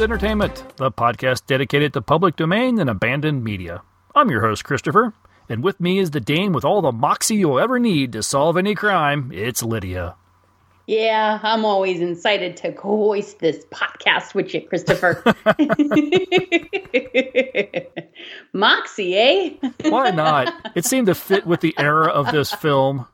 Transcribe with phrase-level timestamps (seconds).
[0.00, 3.82] Orphaned Entertainment, the podcast dedicated to public domain and abandoned media.
[4.14, 5.12] I'm your host, Christopher,
[5.46, 8.56] and with me is the dame with all the moxie you'll ever need to solve
[8.56, 9.30] any crime.
[9.34, 10.14] It's Lydia.
[10.86, 15.22] Yeah, I'm always excited to hoist this podcast with you, Christopher.
[18.54, 19.50] Moxie, eh?
[19.82, 20.72] Why not?
[20.74, 23.06] It seemed to fit with the era of this film.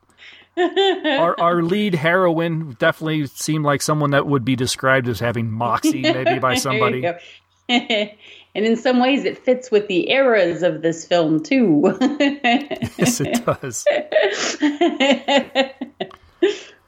[0.57, 6.01] Our, our lead heroine definitely seemed like someone that would be described as having moxie,
[6.01, 7.05] maybe by somebody.
[7.69, 8.15] and
[8.53, 11.97] in some ways, it fits with the eras of this film, too.
[12.01, 13.85] yes, it does.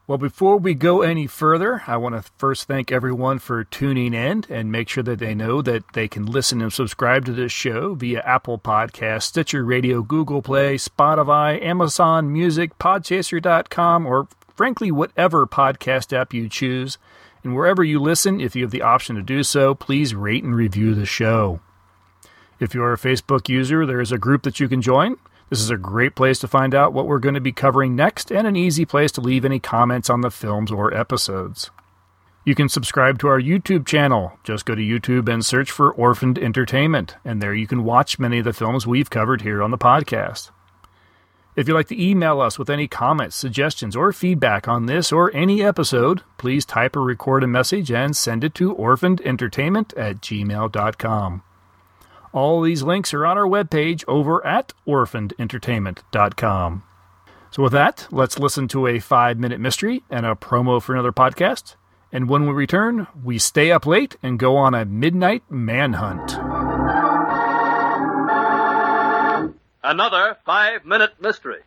[0.09, 4.43] Well, before we go any further, I want to first thank everyone for tuning in
[4.49, 7.93] and make sure that they know that they can listen and subscribe to this show
[7.93, 16.11] via Apple Podcasts, Stitcher Radio, Google Play, Spotify, Amazon Music, Podchaser.com, or frankly, whatever podcast
[16.11, 16.97] app you choose.
[17.43, 20.55] And wherever you listen, if you have the option to do so, please rate and
[20.55, 21.59] review the show.
[22.59, 25.17] If you're a Facebook user, there is a group that you can join.
[25.49, 28.31] This is a great place to find out what we're going to be covering next
[28.31, 31.71] and an easy place to leave any comments on the films or episodes.
[32.45, 34.33] You can subscribe to our YouTube channel.
[34.43, 38.39] Just go to YouTube and search for Orphaned Entertainment, and there you can watch many
[38.39, 40.51] of the films we've covered here on the podcast.
[41.55, 45.35] If you'd like to email us with any comments, suggestions, or feedback on this or
[45.35, 51.43] any episode, please type or record a message and send it to orphanedentertainment at gmail.com.
[52.31, 56.83] All these links are on our webpage over at orphanedentertainment.com.
[57.51, 61.11] So, with that, let's listen to a five minute mystery and a promo for another
[61.11, 61.75] podcast.
[62.11, 66.33] And when we return, we stay up late and go on a midnight manhunt.
[69.83, 71.61] Another five minute mystery.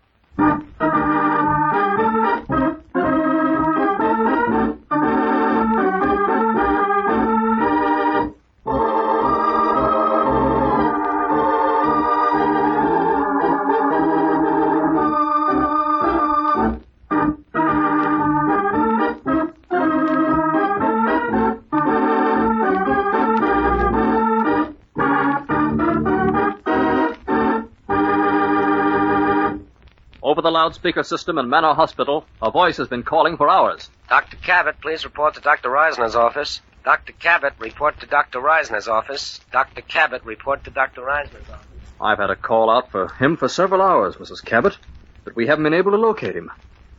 [30.43, 33.89] Over the loudspeaker system in Manor Hospital, a voice has been calling for hours.
[34.09, 34.37] Dr.
[34.39, 35.69] Cabot, please report to Dr.
[35.69, 36.61] Reisner's office.
[36.85, 37.13] Dr.
[37.13, 38.41] Cabot, report to Dr.
[38.41, 39.41] Reisner's office.
[39.53, 39.83] Dr.
[39.83, 41.03] Cabot, report to Dr.
[41.03, 41.67] Reisner's office.
[42.01, 44.45] I've had a call out for him for several hours, Mrs.
[44.45, 44.77] Cabot,
[45.23, 46.51] but we haven't been able to locate him.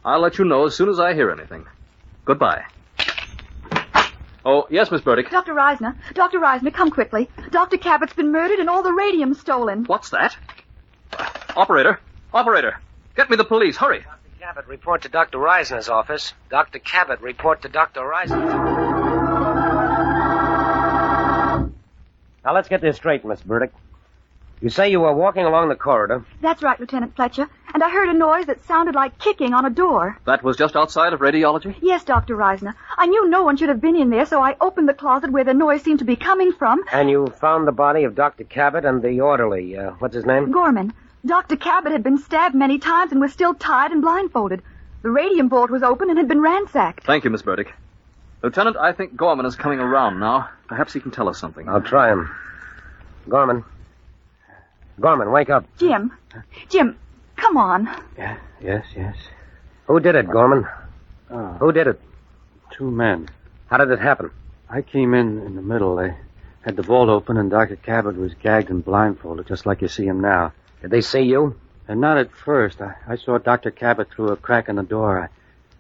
[0.06, 1.66] I'll let you know as soon as I hear anything.
[2.24, 2.64] Goodbye.
[4.46, 5.30] Oh, yes, Miss Burdick.
[5.30, 5.54] Dr.
[5.54, 6.40] Reisner, Dr.
[6.40, 7.30] Reisner, come quickly.
[7.50, 7.76] Dr.
[7.76, 9.84] Cabot's been murdered and all the radium stolen.
[9.84, 10.34] What's that?
[11.58, 12.00] Operator,
[12.34, 12.80] operator,
[13.16, 13.78] get me the police.
[13.78, 14.00] Hurry.
[14.00, 14.40] Dr.
[14.40, 15.38] Cabot, report to Dr.
[15.38, 16.34] Reisner's office.
[16.50, 16.80] Dr.
[16.80, 18.02] Cabot, report to Dr.
[18.02, 19.94] Reisner's office.
[22.46, 23.72] Now, let's get this straight, Miss Burdick.
[24.60, 26.26] You say you were walking along the corridor.
[26.42, 27.50] That's right, Lieutenant Fletcher.
[27.74, 30.18] And I heard a noise that sounded like kicking on a door.
[30.26, 31.76] That was just outside of radiology?
[31.82, 32.36] Yes, Dr.
[32.38, 32.74] Reisner.
[32.98, 35.44] I knew no one should have been in there, so I opened the closet where
[35.44, 36.82] the noise seemed to be coming from.
[36.94, 38.44] And you found the body of Dr.
[38.46, 39.78] Cabot and the orderly.
[39.78, 40.52] Uh, what's his name?
[40.52, 40.94] Gorman.
[41.26, 41.56] Dr.
[41.56, 44.62] Cabot had been stabbed many times and was still tied and blindfolded.
[45.04, 47.06] The radium vault was open and had been ransacked.
[47.06, 47.74] Thank you, Miss Burdick.
[48.42, 50.50] Lieutenant, I think Gorman is coming around now.
[50.68, 51.68] Perhaps he can tell us something.
[51.70, 52.30] I'll try him.
[53.30, 53.64] Gorman.
[55.00, 55.66] Gorman, wake up.
[55.78, 56.12] Jim.
[56.70, 56.98] Jim,
[57.38, 57.90] come on.
[58.18, 59.16] Yeah, yes, yes.
[59.88, 60.68] Who did it, Gorman?
[61.30, 62.02] Oh, Who did it?
[62.72, 63.30] two men.
[63.68, 64.32] How did it happen?
[64.70, 65.96] I came in in the middle.
[65.98, 66.16] They
[66.62, 67.76] had the vault open, and Dr.
[67.76, 70.52] Cabot was gagged and blindfolded, just like you see him now.
[70.84, 71.56] Did they see you?
[71.88, 72.82] And not at first.
[72.82, 73.72] I, I saw Dr.
[73.72, 75.18] Cabot through a crack in the door.
[75.18, 75.30] I,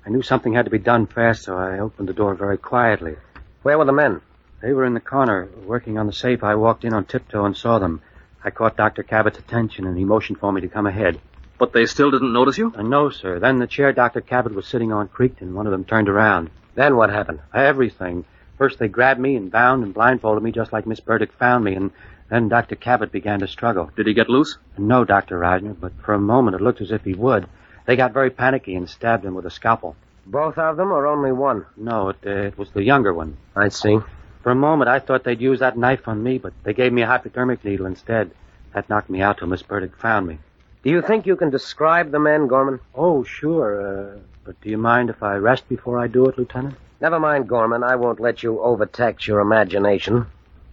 [0.07, 3.17] I knew something had to be done fast, so I opened the door very quietly.
[3.63, 4.21] Where were the men?
[4.61, 6.41] They were in the corner, working on the safe.
[6.41, 8.01] I walked in on tiptoe and saw them.
[8.45, 9.03] I caught Dr.
[9.03, 11.19] Cabot's attention, and he motioned for me to come ahead.
[11.57, 12.73] But they still didn't notice you?
[12.73, 13.39] Uh, no, sir.
[13.39, 14.21] Then the chair Dr.
[14.21, 16.49] Cabot was sitting on creaked, and one of them turned around.
[16.75, 17.41] Then what happened?
[17.53, 18.23] Everything.
[18.57, 21.75] First they grabbed me and bound and blindfolded me just like Miss Burdick found me,
[21.75, 21.91] and
[22.33, 22.75] then Dr.
[22.75, 23.91] Cabot began to struggle.
[23.95, 24.57] Did he get loose?
[24.75, 25.37] No, Dr.
[25.37, 27.45] Reisner, but for a moment it looked as if he would.
[27.85, 29.95] They got very panicky and stabbed him with a scalpel.
[30.25, 31.67] Both of them or only one?
[31.77, 33.37] No, it, uh, it was the younger one.
[33.55, 33.99] I see.
[34.41, 37.03] For a moment I thought they'd use that knife on me, but they gave me
[37.03, 38.31] a hypodermic needle instead.
[38.73, 40.39] That knocked me out till Miss Burdick found me.
[40.83, 42.79] Do you think you can describe the men, Gorman?
[42.95, 46.77] Oh, sure, uh, but do you mind if I rest before I do it, Lieutenant?
[46.99, 47.83] Never mind, Gorman.
[47.83, 50.25] I won't let you overtax your imagination.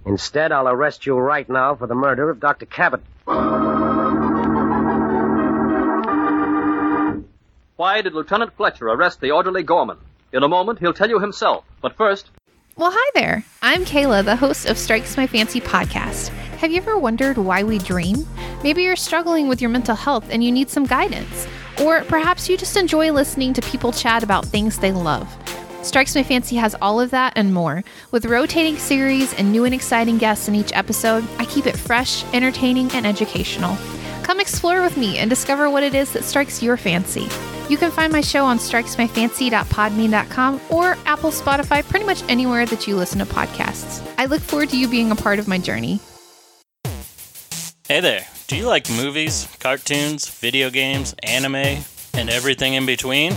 [0.06, 2.66] Instead, I'll arrest you right now for the murder of Dr.
[2.66, 3.02] Cabot.
[7.76, 9.98] Why did Lieutenant Fletcher arrest the orderly Gorman?
[10.32, 11.64] In a moment, he'll tell you himself.
[11.80, 12.30] But first,
[12.76, 13.44] Well, hi there.
[13.62, 16.28] I'm Kayla, the host of Strikes My Fancy podcast.
[16.58, 18.26] Have you ever wondered why we dream?
[18.62, 21.46] Maybe you're struggling with your mental health and you need some guidance.
[21.82, 25.26] Or perhaps you just enjoy listening to people chat about things they love.
[25.82, 27.82] Strikes My Fancy has all of that and more.
[28.10, 32.22] With rotating series and new and exciting guests in each episode, I keep it fresh,
[32.34, 33.78] entertaining, and educational.
[34.22, 37.26] Come explore with me and discover what it is that strikes your fancy.
[37.70, 42.96] You can find my show on strikesmyfancy.podbean.com or Apple, Spotify, pretty much anywhere that you
[42.96, 44.06] listen to podcasts.
[44.18, 46.00] I look forward to you being a part of my journey.
[47.88, 48.26] Hey there.
[48.48, 51.84] Do you like movies, cartoons, video games, anime,
[52.14, 53.32] and everything in between?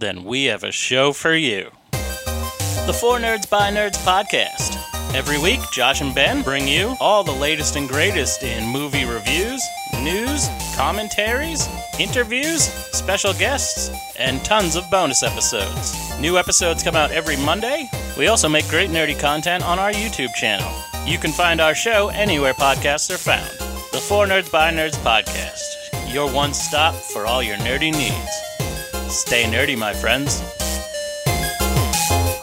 [0.00, 1.72] Then we have a show for you.
[1.92, 4.78] The Four Nerds by Nerds podcast.
[5.14, 9.62] Every week, Josh and Ben bring you all the latest and greatest in movie reviews,
[10.02, 11.68] news, commentaries,
[11.98, 15.94] interviews, special guests, and tons of bonus episodes.
[16.18, 17.86] New episodes come out every Monday.
[18.16, 20.72] We also make great nerdy content on our YouTube channel.
[21.04, 23.50] You can find our show anywhere podcasts are found.
[23.92, 28.49] The Four Nerds by Nerds podcast, your one stop for all your nerdy needs.
[29.10, 30.40] Stay nerdy, my friends.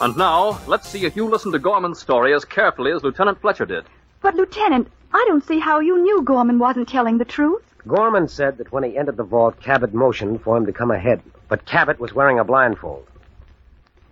[0.02, 3.64] And now, let's see if you listen to Gorman's story as carefully as Lieutenant Fletcher
[3.64, 3.86] did.
[4.20, 7.62] But, Lieutenant, I don't see how you knew Gorman wasn't telling the truth.
[7.86, 11.22] Gorman said that when he entered the vault, Cabot motioned for him to come ahead,
[11.48, 13.06] but Cabot was wearing a blindfold.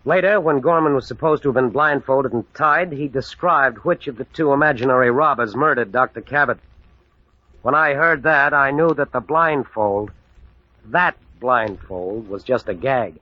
[0.07, 4.17] Later, when Gorman was supposed to have been blindfolded and tied, he described which of
[4.17, 6.23] the two imaginary robbers murdered Dr.
[6.23, 6.59] Cabot.
[7.61, 10.11] When I heard that, I knew that the blindfold,
[10.87, 13.15] that blindfold, was just a gag.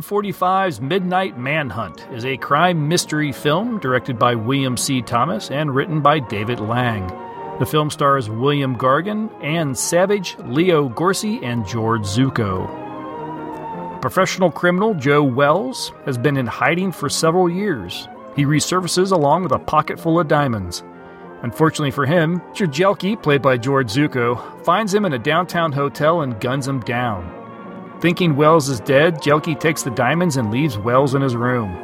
[0.00, 5.02] 1945's Midnight Manhunt is a crime mystery film directed by William C.
[5.02, 7.06] Thomas and written by David Lang.
[7.58, 12.66] The film stars William Gargan, Ann Savage, Leo Gorcey, and George Zucco.
[14.00, 18.08] Professional criminal Joe Wells has been in hiding for several years.
[18.34, 20.82] He resurfaces along with a pocket full of diamonds.
[21.42, 26.40] Unfortunately for him, Jelke, played by George Zucco, finds him in a downtown hotel and
[26.40, 27.39] guns him down.
[28.00, 31.76] Thinking Wells is dead, Jelke takes the diamonds and leaves Wells in his room.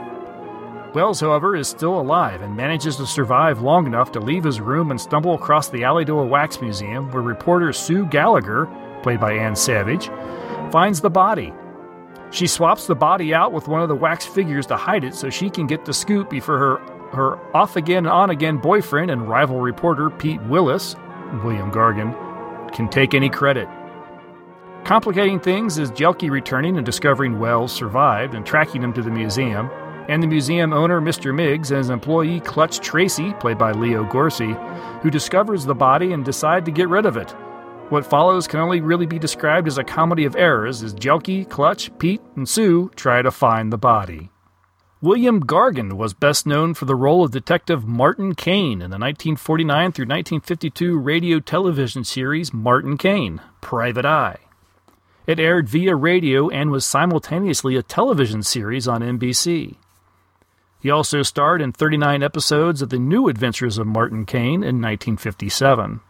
[0.95, 4.91] Wells, however, is still alive and manages to survive long enough to leave his room
[4.91, 8.67] and stumble across the Alley to a Wax Museum where reporter Sue Gallagher,
[9.03, 10.07] played by Ann Savage,
[10.73, 11.53] finds the body.
[12.31, 15.29] She swaps the body out with one of the wax figures to hide it so
[15.29, 16.77] she can get the scoop before her,
[17.13, 20.97] her off again, on again boyfriend and rival reporter Pete Willis,
[21.45, 22.15] William Gargan,
[22.75, 23.69] can take any credit.
[24.87, 29.69] Complicating things is Jelke returning and discovering Wells survived and tracking him to the museum,
[30.09, 31.35] and the museum owner, Mr.
[31.35, 34.57] Miggs, and his employee, Clutch Tracy, played by Leo Gorcey,
[35.03, 37.33] who discovers the body and decide to get rid of it.
[37.89, 41.91] What follows can only really be described as a comedy of errors as Jelke, Clutch,
[41.99, 44.31] Pete, and Sue try to find the body.
[45.01, 49.91] William Gargan was best known for the role of Detective Martin Kane in the 1949
[49.91, 54.46] through 1952 radio television series Martin Kane, Private Eye.
[55.27, 59.77] It aired via radio and was simultaneously a television series on NBC.
[60.81, 66.01] He also starred in 39 episodes of The New Adventures of Martin Kane in 1957.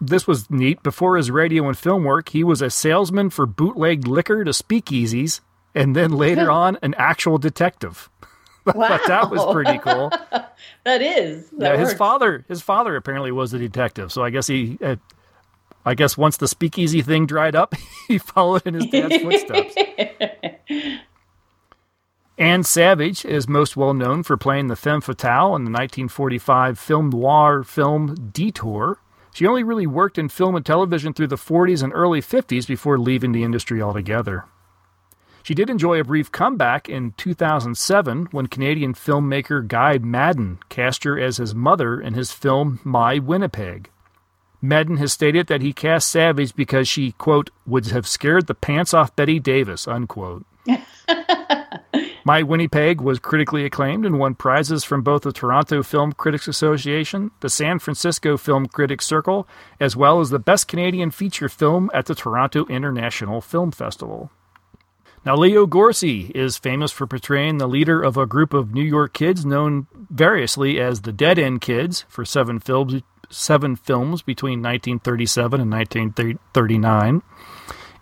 [0.00, 0.82] This was neat.
[0.82, 5.40] Before his radio and film work, he was a salesman for bootlegged liquor to speakeasies,
[5.74, 8.10] and then later on, an actual detective.
[8.64, 10.10] Thought that was pretty cool.
[10.84, 11.48] that is.
[11.50, 11.98] That yeah, his works.
[11.98, 14.96] father, his father apparently was a detective, so I guess he uh,
[15.86, 17.74] I guess once the speakeasy thing dried up,
[18.08, 19.74] he followed in his dad's footsteps.
[22.38, 27.08] Ann Savage is most well known for playing the femme fatale in the 1945 film
[27.10, 28.98] noir film Detour.
[29.32, 32.98] She only really worked in film and television through the 40s and early 50s before
[32.98, 34.44] leaving the industry altogether.
[35.44, 41.18] She did enjoy a brief comeback in 2007 when Canadian filmmaker Guy Maddin cast her
[41.18, 43.90] as his mother in his film My Winnipeg.
[44.68, 48.92] Maddin has stated that he cast Savage because she, quote, would have scared the pants
[48.92, 50.44] off Bette Davis, unquote.
[52.24, 57.30] My Winnipeg was critically acclaimed and won prizes from both the Toronto Film Critics Association,
[57.38, 59.46] the San Francisco Film Critics Circle,
[59.78, 64.32] as well as the Best Canadian Feature Film at the Toronto International Film Festival.
[65.24, 69.12] Now, Leo Gorcey is famous for portraying the leader of a group of New York
[69.12, 75.60] kids known variously as the Dead End Kids for seven films, seven films between 1937
[75.60, 77.22] and 1939,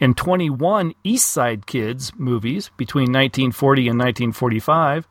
[0.01, 5.09] and 21 East Side Kids movies between 1940 and 1945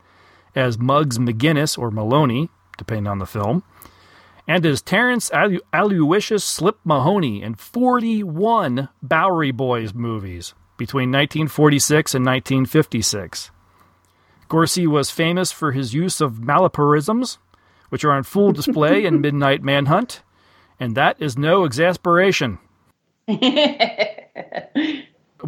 [0.54, 3.62] as Muggs McGinnis or Maloney, depending on the film,
[4.46, 12.26] and as Terrence Alu- Aloysius Slip Mahoney in 41 Bowery Boys movies between 1946 and
[12.26, 13.50] 1956.
[14.48, 17.38] Gorcey was famous for his use of malapropisms,
[17.94, 20.22] which are on full display in Midnight Manhunt,
[20.80, 22.58] and that is no exasperation.
[23.28, 23.38] we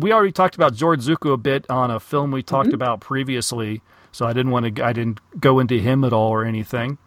[0.05, 2.77] already talked about George Zucco a bit on a film we talked mm-hmm.
[2.77, 6.45] about previously, so I didn't want to I didn't go into him at all or
[6.45, 6.99] anything.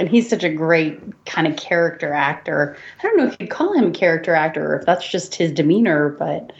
[0.00, 2.76] And he's such a great kind of character actor.
[2.98, 5.52] I don't know if you'd call him a character actor or if that's just his
[5.52, 6.52] demeanor, but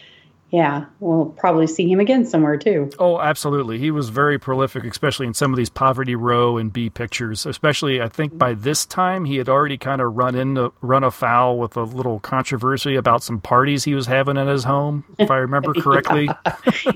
[0.52, 2.90] yeah, we'll probably see him again somewhere too.
[2.98, 3.78] Oh, absolutely.
[3.78, 7.46] He was very prolific, especially in some of these Poverty Row and B pictures.
[7.46, 11.58] Especially, I think by this time he had already kind of run into run afoul
[11.58, 15.36] with a little controversy about some parties he was having in his home, if I
[15.38, 16.28] remember correctly.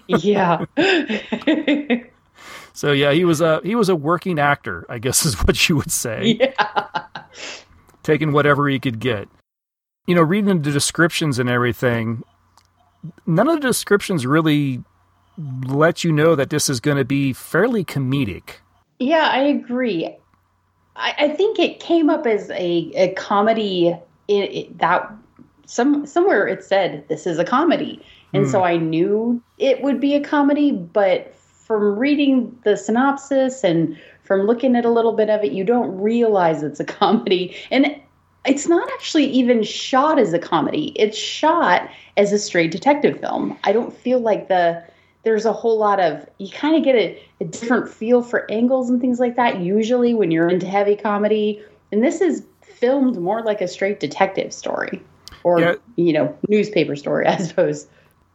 [0.06, 0.66] yeah.
[2.75, 5.76] so yeah, he was a he was a working actor, I guess is what you
[5.76, 6.38] would say.
[6.38, 7.04] Yeah.
[8.02, 9.30] Taking whatever he could get.
[10.06, 12.22] You know, reading the descriptions and everything,
[13.26, 14.82] none of the descriptions really
[15.66, 18.54] let you know that this is going to be fairly comedic.
[18.98, 20.16] Yeah, I agree.
[20.96, 23.94] I, I think it came up as a, a comedy
[24.28, 25.12] it, it, that
[25.66, 28.50] some somewhere it said this is a comedy, and hmm.
[28.50, 30.72] so I knew it would be a comedy.
[30.72, 35.64] But from reading the synopsis and from looking at a little bit of it, you
[35.64, 38.00] don't realize it's a comedy, and
[38.46, 40.92] it's not actually even shot as a comedy.
[40.96, 43.58] It's shot as a straight detective film.
[43.64, 44.82] I don't feel like the
[45.24, 48.88] there's a whole lot of you kind of get a, a different feel for angles
[48.88, 51.60] and things like that usually when you're into heavy comedy.
[51.90, 55.02] And this is filmed more like a straight detective story
[55.42, 55.74] or Yeah.
[55.96, 57.88] you know newspaper story, I suppose.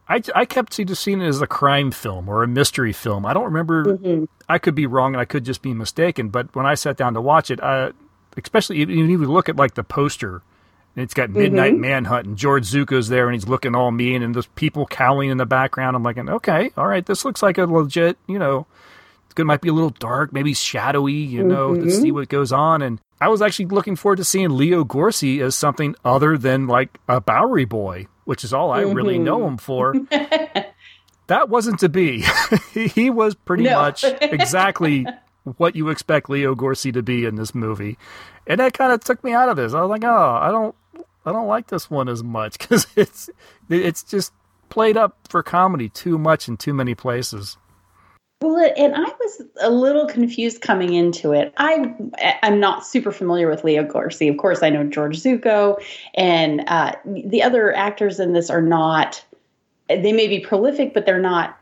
[0.09, 3.25] I, I kept seeing it as a crime film or a mystery film.
[3.25, 4.27] I don't remember.
[4.49, 6.27] I could be wrong and I could just be mistaken.
[6.27, 7.93] But when I sat down to watch it, uh,
[8.37, 10.41] especially even you even look at like the poster,
[10.95, 11.81] and it's got Midnight mm-hmm.
[11.81, 15.37] Manhunt and George Zucco's there and he's looking all mean and there's people cowling in
[15.37, 15.95] the background.
[15.95, 18.67] I'm like, okay, all right, this looks like a legit, you know,
[19.25, 19.45] it's good.
[19.45, 22.15] Might be a little dark, maybe shadowy, you know, to see mm-hmm.
[22.15, 22.81] what goes on.
[22.81, 26.97] And I was actually looking forward to seeing Leo Gorcey as something other than like
[27.07, 29.47] a Bowery boy, which is all I really know mm-hmm.
[29.47, 29.95] him for.
[31.27, 32.25] that wasn't to be.
[32.73, 33.79] he was pretty No.
[33.79, 35.05] much exactly
[35.43, 37.97] what you expect Leo Gorcey to be in this movie,
[38.47, 39.73] and that kind of took me out of this.
[39.73, 40.75] I was like, oh, I don't,
[41.25, 43.29] I don't like this one as much because it's,
[43.69, 44.33] it's just
[44.69, 47.57] played up for comedy too much in too many places.
[48.41, 51.53] Well, and I was a little confused coming into it.
[51.57, 51.93] I
[52.41, 54.27] I'm not super familiar with Leo Gorcey.
[54.27, 55.79] Of course, I know George Zucco,
[56.15, 59.23] and uh, the other actors in this are not.
[59.89, 61.55] They may be prolific, but they're not.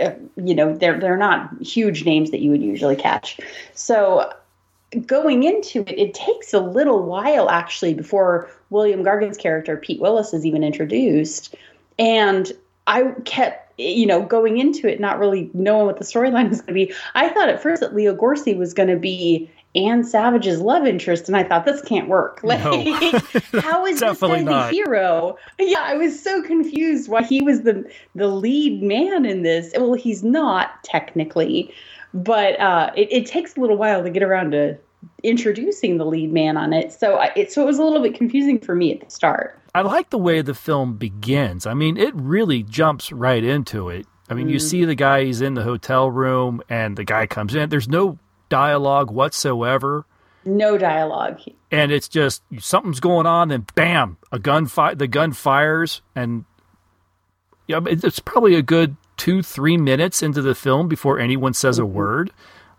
[0.00, 3.38] Uh, you know, they're they're not huge names that you would usually catch.
[3.74, 4.32] So
[5.06, 10.32] going into it, it takes a little while actually before William Gargan's character Pete Willis
[10.32, 11.54] is even introduced,
[11.98, 12.52] and
[12.86, 16.74] I kept you know going into it not really knowing what the storyline was going
[16.74, 16.94] to be.
[17.14, 21.28] I thought at first that Leo Gorcey was going to be Ann Savage's love interest,
[21.28, 22.40] and I thought this can't work.
[22.42, 24.70] Like, how is this guy not.
[24.70, 25.36] the hero?
[25.58, 29.72] Yeah, I was so confused why he was the the lead man in this.
[29.76, 31.72] Well, he's not technically,
[32.12, 34.76] but uh, it, it takes a little while to get around to
[35.22, 36.92] introducing the lead man on it.
[36.92, 39.58] So I, it so it was a little bit confusing for me at the start.
[39.74, 41.66] I like the way the film begins.
[41.66, 44.06] I mean, it really jumps right into it.
[44.28, 47.54] I mean, you see the guy, he's in the hotel room, and the guy comes
[47.54, 47.68] in.
[47.68, 48.18] There's no
[48.52, 50.04] dialogue whatsoever.
[50.44, 51.40] No dialogue.
[51.70, 56.44] and it's just something's going on, then bam, a gun fi- the gun fires, and
[57.66, 61.82] yeah, it's probably a good two three minutes into the film before anyone says a
[61.82, 61.94] mm-hmm.
[61.94, 62.30] word.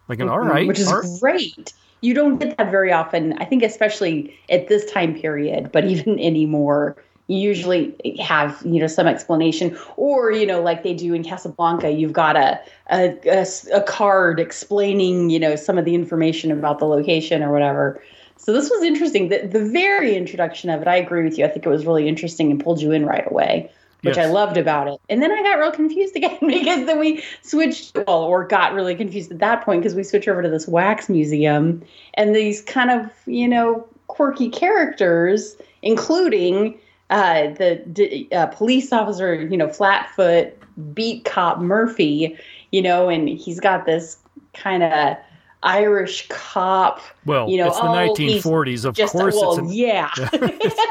[0.08, 0.34] Like, an, mm-hmm.
[0.34, 1.74] all right, which is all- great.
[2.02, 3.34] You don't get that very often.
[3.40, 6.98] I think, especially at this time period, but even anymore,
[7.40, 12.14] usually have you know some explanation, or you know, like they do in Casablanca, you've
[12.14, 12.60] got a
[12.90, 18.02] a card explaining you know some of the information about the location or whatever.
[18.38, 19.30] So this was interesting.
[19.30, 21.46] The, the very introduction of it, I agree with you.
[21.46, 23.72] I think it was really interesting and pulled you in right away
[24.04, 25.00] which I loved about it.
[25.10, 28.96] And then I got real confused again because then we switched, well, or got really
[28.96, 31.82] confused at that point because we switched over to this wax museum
[32.16, 36.78] and these kind of, you know, quirky characters, including
[37.10, 40.58] uh, the uh, police officer, you know, Flatfoot,
[40.94, 42.38] beat cop Murphy,
[42.72, 44.18] you know, and he's got this
[44.54, 45.18] kind of
[45.64, 47.02] Irish cop.
[47.26, 48.86] Well, you know, it's the oh, 1940s.
[48.86, 50.12] Of just- course, well, it's an, yeah.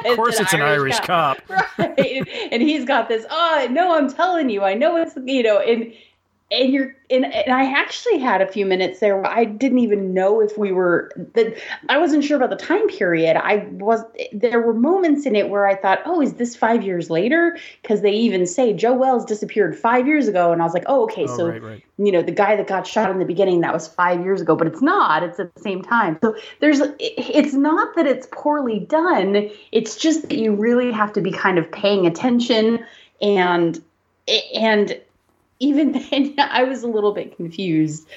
[0.07, 1.39] of course, it's an Irish cop.
[1.79, 2.29] right?
[2.51, 3.25] And he's got this.
[3.31, 5.93] Oh no, I'm telling you, I know it's you know, and
[6.53, 10.13] and you're and, and I actually had a few minutes there where I didn't even
[10.13, 11.57] know if we were that
[11.89, 13.37] I wasn't sure about the time period.
[13.37, 17.09] I was there were moments in it where I thought, oh, is this five years
[17.09, 17.59] later?
[17.81, 21.05] Because they even say Joe Wells disappeared five years ago, and I was like, oh,
[21.05, 21.85] okay, Oh, so right, right.
[21.99, 24.55] you know the guy that got shot in the beginning that was five years ago,
[24.55, 25.23] but it's not.
[25.23, 26.19] It's at the same time.
[26.23, 29.51] So there's it's not that it's poorly done.
[29.73, 32.85] It's just that you really have to be kind of paying attention
[33.23, 33.83] and
[34.55, 35.01] and
[35.61, 38.09] even then I was a little bit confused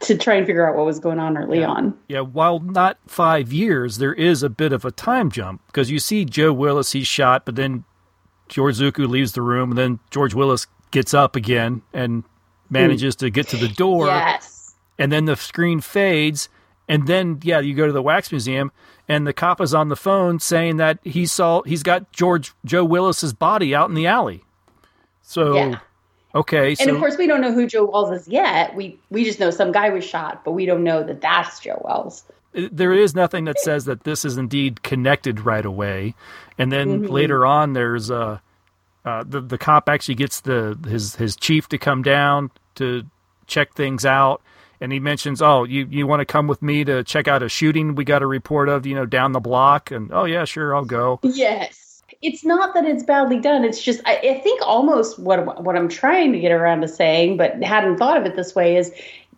[0.00, 1.92] to try and figure out what was going on early on.
[2.08, 5.98] Yeah, while not five years, there is a bit of a time jump because you
[5.98, 7.84] see Joe Willis, he's shot, but then
[8.48, 12.22] George Zucco leaves the room, and then George Willis gets up again and
[12.70, 14.74] manages to get to the door, Yes.
[14.98, 16.48] and then the screen fades,
[16.88, 18.70] and then yeah, you go to the wax museum,
[19.08, 22.84] and the cop is on the phone saying that he saw he's got George Joe
[22.84, 24.44] Willis's body out in the alley.
[25.22, 25.78] So Yeah.
[26.38, 28.74] Okay, And so of course we don't know who Joe Wells is yet.
[28.76, 31.82] We we just know some guy was shot, but we don't know that that's Joe
[31.84, 32.24] Wells.
[32.54, 36.14] there is nothing that says that this is indeed connected right away.
[36.58, 37.10] And then Mhm.
[37.10, 38.38] later on, there's uh,
[39.04, 43.04] uh, the the cop actually gets the his his chief to come down to
[43.46, 44.42] check things out,
[44.80, 47.48] and he mentions, "Oh, you you want to come with me to check out a
[47.48, 50.74] shooting we got a report of, you know, down the block?" And oh yeah, sure,
[50.76, 51.20] I'll go.
[51.22, 51.87] Yes.
[52.20, 53.64] It's not that it's badly done.
[53.64, 57.36] It's just I, I think almost what what I'm trying to get around to saying,
[57.36, 58.92] but hadn't thought of it this way is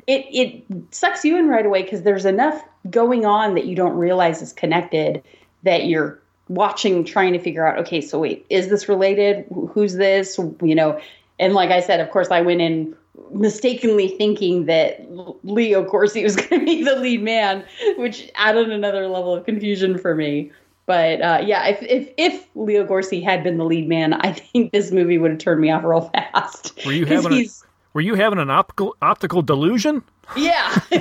[0.06, 3.96] it it sucks you in right away because there's enough going on that you don't
[3.96, 5.22] realize is connected
[5.62, 9.44] that you're watching trying to figure out okay so wait is this related?
[9.72, 10.38] Who's this?
[10.62, 11.00] You know
[11.40, 12.94] and like i said of course i went in
[13.32, 15.06] mistakenly thinking that
[15.44, 17.64] Leo Gorcey was going to be the lead man
[17.96, 20.52] which added another level of confusion for me
[20.86, 24.72] but uh, yeah if, if if Leo Gorcey had been the lead man i think
[24.72, 27.46] this movie would have turned me off real fast Were you having a,
[27.94, 30.02] Were you having an optical optical delusion?
[30.36, 30.80] yeah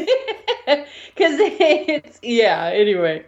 [1.15, 3.23] because it's yeah anyway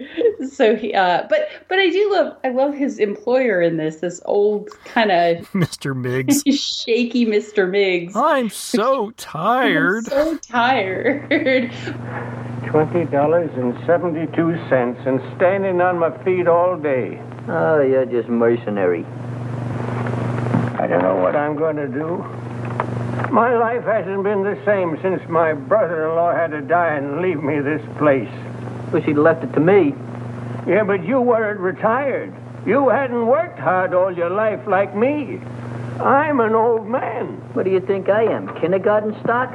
[0.52, 4.22] so he uh but but i do love i love his employer in this this
[4.26, 6.44] old kind of Mister Miggs.
[6.52, 10.12] shaky mr miggs I'm so tired.
[10.12, 11.72] I'm so tired
[12.68, 17.22] Twenty dollars and seventy-two cents, and standing on my feet all day.
[17.50, 19.04] Oh, you're just mercenary.
[20.80, 22.24] I don't know what I'm going to do.
[23.30, 27.60] My life hasn't been the same since my brother-in-law had to die and leave me
[27.60, 28.30] this place.
[28.92, 29.94] Wish he'd left it to me.
[30.68, 32.34] Yeah, but you weren't retired.
[32.66, 35.40] You hadn't worked hard all your life like me.
[36.00, 37.28] I'm an old man.
[37.54, 38.54] What do you think I am?
[38.60, 39.50] Kindergarten stock?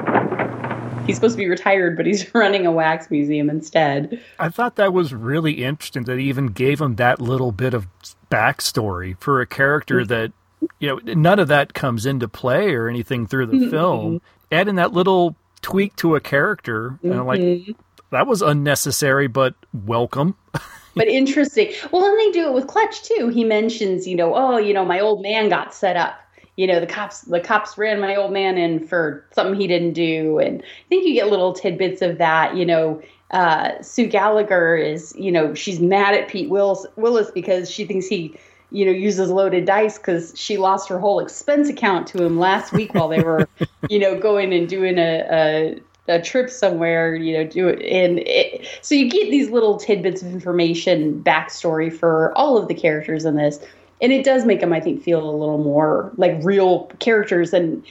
[1.06, 4.92] he's supposed to be retired but he's running a wax museum instead I thought that
[4.92, 7.86] was really interesting that he even gave him that little bit of
[8.30, 10.08] backstory for a character mm.
[10.08, 10.32] that,
[10.78, 14.20] you know, none of that comes into play or anything through the film.
[14.52, 17.74] Adding that little tweak to a character, and I'm like, Mhm.
[18.12, 19.54] that was unnecessary, but
[19.86, 20.36] welcome.
[20.94, 21.72] but interesting.
[21.90, 23.28] Well, and they do it with Clutch too.
[23.28, 26.14] He mentions, you know, oh, you know, my old man got set up.
[26.56, 29.92] You know, the cops the cops ran my old man in for something he didn't
[29.92, 32.56] do, and I think you get little tidbits of that.
[32.56, 33.02] You know,
[33.32, 38.06] uh, Sue Gallagher is, you know, she's mad at Pete Willis, Willis because she thinks
[38.06, 38.34] he,
[38.70, 42.72] you know, uses loaded dice because she lost her whole expense account to him last
[42.72, 43.48] week while they were,
[43.88, 45.26] you know, going and doing a.
[45.30, 47.82] a a trip somewhere, you know, do it.
[47.82, 52.74] And it, so you get these little tidbits of information, backstory for all of the
[52.74, 53.58] characters in this.
[54.00, 57.84] And it does make them, I think, feel a little more like real characters and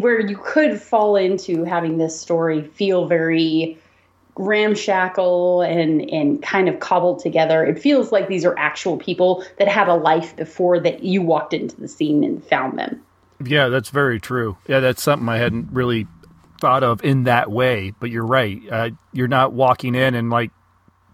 [0.00, 3.78] where you could fall into having this story feel very
[4.40, 7.64] ramshackle and, and kind of cobbled together.
[7.64, 11.52] It feels like these are actual people that had a life before that you walked
[11.54, 13.00] into the scene and found them.
[13.44, 14.56] Yeah, that's very true.
[14.66, 16.06] Yeah, that's something I hadn't really
[16.60, 17.92] thought of in that way.
[17.98, 18.60] But you're right.
[18.70, 20.50] Uh, you're not walking in and like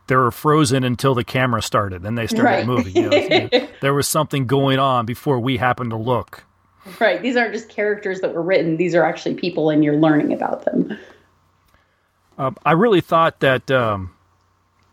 [0.09, 2.67] they were frozen until the camera started and they started Right.
[2.67, 2.97] moving.
[2.97, 6.45] You know, there was something going on before we happened to look.
[7.01, 7.21] Right.
[7.21, 10.65] These aren't just characters that were written, these are actually people and you're learning about
[10.65, 10.97] them.
[12.38, 14.14] Um, I really thought that um,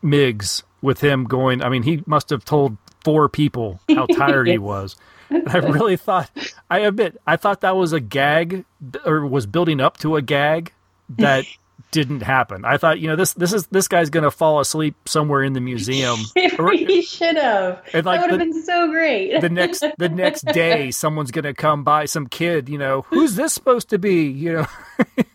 [0.02, 4.58] Miggs, with him going, I mean, he must have told four people how tired he
[4.58, 4.96] was.
[5.30, 6.30] And I really thought,
[6.70, 8.66] I admit, I thought that was a gag
[9.06, 10.74] or was building up to a gag
[11.10, 11.46] that
[11.94, 12.66] didn't happen.
[12.66, 15.54] I thought, you know, this this is this guy's going to fall asleep somewhere in
[15.54, 16.20] the museum.
[16.36, 17.84] he should have.
[17.94, 19.40] And, like, that would have been so great.
[19.40, 23.36] the next the next day, someone's going to come by, some kid, you know, who's
[23.36, 24.26] this supposed to be?
[24.26, 24.68] You know,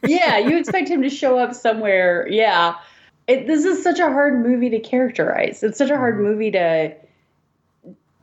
[0.07, 2.27] yeah, you expect him to show up somewhere.
[2.29, 2.75] Yeah.
[3.29, 5.63] It, this is such a hard movie to characterize.
[5.63, 6.25] It's such a hard mm-hmm.
[6.25, 6.95] movie to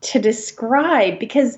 [0.01, 1.57] to describe because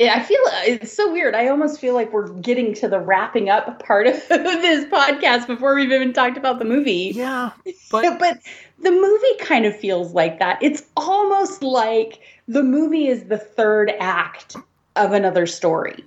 [0.00, 1.34] I feel it's so weird.
[1.34, 5.74] I almost feel like we're getting to the wrapping up part of this podcast before
[5.74, 7.12] we've even talked about the movie.
[7.14, 7.50] Yeah,
[7.90, 8.38] but but
[8.82, 10.58] the movie kind of feels like that.
[10.60, 14.56] It's almost like the movie is the third act
[14.96, 16.04] of another story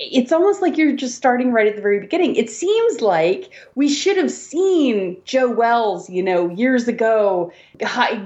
[0.00, 2.36] it's almost like you're just starting right at the very beginning.
[2.36, 7.52] It seems like we should have seen Joe Wells, you know, years ago,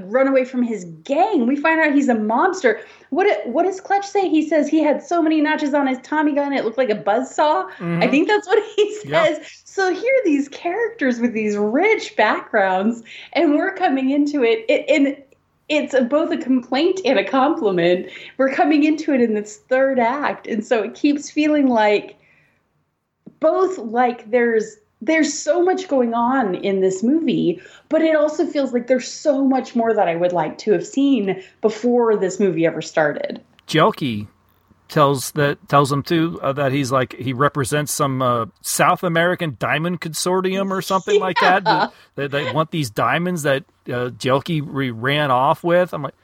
[0.05, 1.47] run away from his gang.
[1.47, 2.81] We find out he's a mobster.
[3.11, 4.29] What what does Clutch say?
[4.29, 6.95] He says he had so many notches on his Tommy gun it looked like a
[6.95, 7.71] buzzsaw.
[7.79, 8.05] Mhm.
[8.05, 9.39] I think that's what he says.
[9.39, 9.47] Yeah.
[9.65, 14.85] So here are these characters with these rich backgrounds, and we're coming into it, it
[14.89, 15.17] and
[15.69, 18.11] it's a, both a complaint and a compliment.
[18.39, 22.17] We're coming into it in this third act, and so it keeps feeling like
[23.41, 28.73] both like there's there's so much going on in this movie, but it also feels
[28.73, 32.67] like there's so much more that I would like to have seen before this movie
[32.67, 33.41] ever started.
[33.67, 34.27] Jelke
[34.89, 39.57] tells that tells him too uh, that he's like he represents some uh, South American
[39.59, 41.63] diamond consortium or something like that.
[41.65, 41.89] Yeah.
[42.17, 45.93] That they want these diamonds that uh, Jelke ran off with.
[45.93, 46.15] I'm like,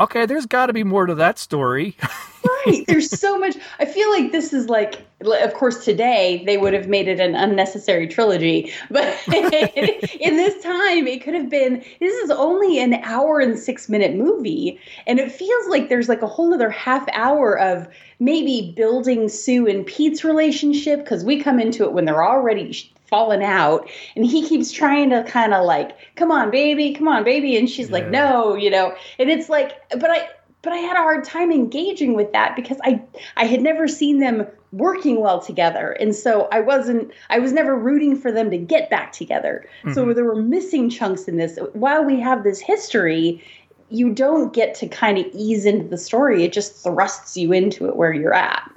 [0.00, 1.96] okay, there's got to be more to that story.
[2.66, 2.84] right.
[2.86, 3.56] There's so much.
[3.78, 7.34] I feel like this is like, of course, today they would have made it an
[7.34, 11.84] unnecessary trilogy, but in this time, it could have been.
[12.00, 16.22] This is only an hour and six minute movie, and it feels like there's like
[16.22, 21.60] a whole other half hour of maybe building Sue and Pete's relationship because we come
[21.60, 23.88] into it when they're already fallen out.
[24.14, 27.56] And he keeps trying to kind of like come on baby come on baby.
[27.56, 28.94] And she's like no you know?
[29.18, 30.28] And it's like but i
[30.62, 33.00] but i had a hard time engaging with that because i
[33.36, 35.92] i had never seen them working well together.
[36.00, 39.64] And so i wasn't i was never rooting for them to get back together.
[39.94, 40.14] So Mhm.
[40.14, 41.58] there were missing chunks in this.
[41.72, 43.42] While we have this history
[43.88, 46.42] you don't get to kind of ease into the story.
[46.42, 48.68] It just thrusts you into it where you're at.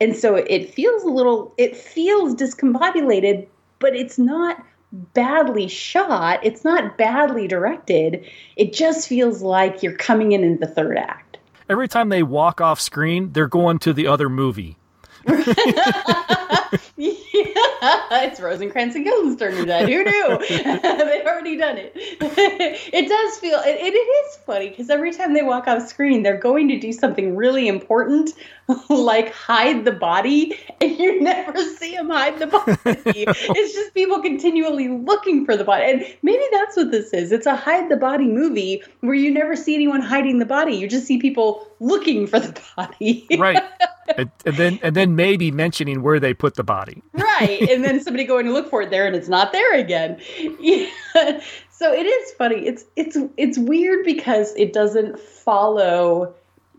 [0.00, 3.46] And so it feels a little it feels discombobulated
[3.78, 6.40] but it's not badly shot.
[6.42, 8.24] It's not badly directed.
[8.56, 11.38] It just feels like you're coming in in the third act.
[11.68, 14.78] Every time they walk off screen, they're going to the other movie.
[18.10, 19.88] it's Rosencrantz and Guildenstern did.
[19.88, 20.38] Who knew?
[20.48, 21.92] They've already done it.
[21.94, 26.38] it does feel, it, it is funny because every time they walk off screen, they're
[26.38, 28.30] going to do something really important,
[28.88, 33.24] like hide the body, and you never see them hide the body.
[33.26, 35.84] it's just people continually looking for the body.
[35.84, 37.32] And maybe that's what this is.
[37.32, 40.74] It's a hide the body movie where you never see anyone hiding the body.
[40.74, 43.26] You just see people looking for the body.
[43.38, 43.62] Right.
[44.16, 47.02] And, and then and then maybe mentioning where they put the body.
[47.12, 50.20] right and then somebody going to look for it there and it's not there again
[50.60, 50.88] yeah.
[51.70, 56.34] so it is funny it's it's it's weird because it doesn't follow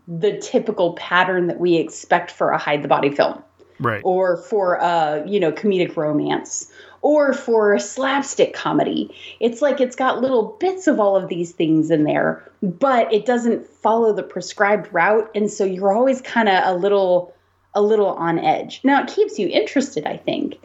[0.08, 3.42] the typical pattern that we expect for a hide the body film
[3.78, 4.02] Right.
[4.04, 6.70] or for a you know comedic romance
[7.02, 9.14] or for a slapstick comedy.
[9.40, 13.24] It's like it's got little bits of all of these things in there but it
[13.24, 17.34] doesn't follow the prescribed route and so you're always kind of a little
[17.74, 18.80] a little on edge.
[18.84, 20.56] Now it keeps you interested i think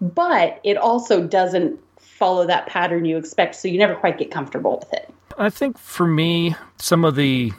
[0.00, 4.78] but it also doesn't follow that pattern you expect so you never quite get comfortable
[4.78, 5.12] with it.
[5.38, 7.52] I think for me, some of the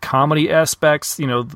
[0.00, 1.46] comedy aspects, you know,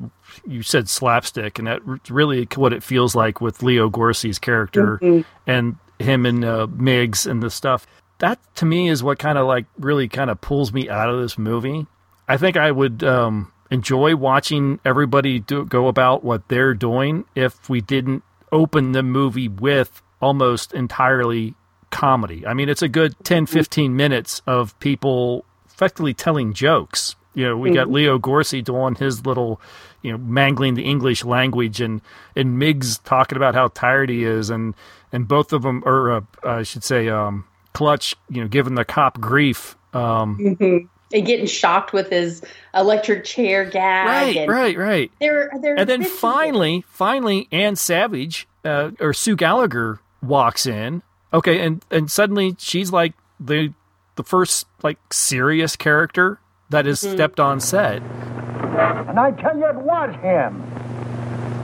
[0.45, 4.99] you said slapstick, and that's really what it feels like with Leo Gorcey's character.
[5.01, 5.25] Mhm.
[5.45, 7.87] and him and uh, Miggs and the stuff.
[8.19, 11.19] That to me is what kind of like really kind of pulls me out of
[11.19, 11.85] this movie.
[12.27, 17.69] I think I would um, enjoy watching everybody do, go about what they're doing if
[17.69, 21.55] we didn't open the movie with almost entirely
[21.89, 22.45] comedy.
[22.45, 27.15] I mean, it's a good 10, 15 minutes of people effectively telling jokes.
[27.37, 27.91] You know, we got Mhm.
[27.93, 29.61] Leo Gorcey doing his little,
[30.01, 32.01] you know, mangling the English language, and
[32.35, 34.73] and Miggs talking about how tired he is, and
[35.13, 38.83] and both of them, or uh, I should say, um, Clutch, you know, giving the
[38.83, 39.77] cop grief.
[39.93, 40.87] Um, Mhm.
[41.13, 42.41] and getting shocked with his
[42.73, 45.11] electric chair gag right, and right, right.
[45.21, 51.03] there there and then finally, finally, Ann Savage uh, or Sue Gallagher walks in.
[51.31, 53.73] Okay, and and suddenly she's like the
[54.15, 57.13] the first like serious character that is hmm.
[57.13, 58.01] stepped on set.
[58.01, 60.63] And I tell you, it was him.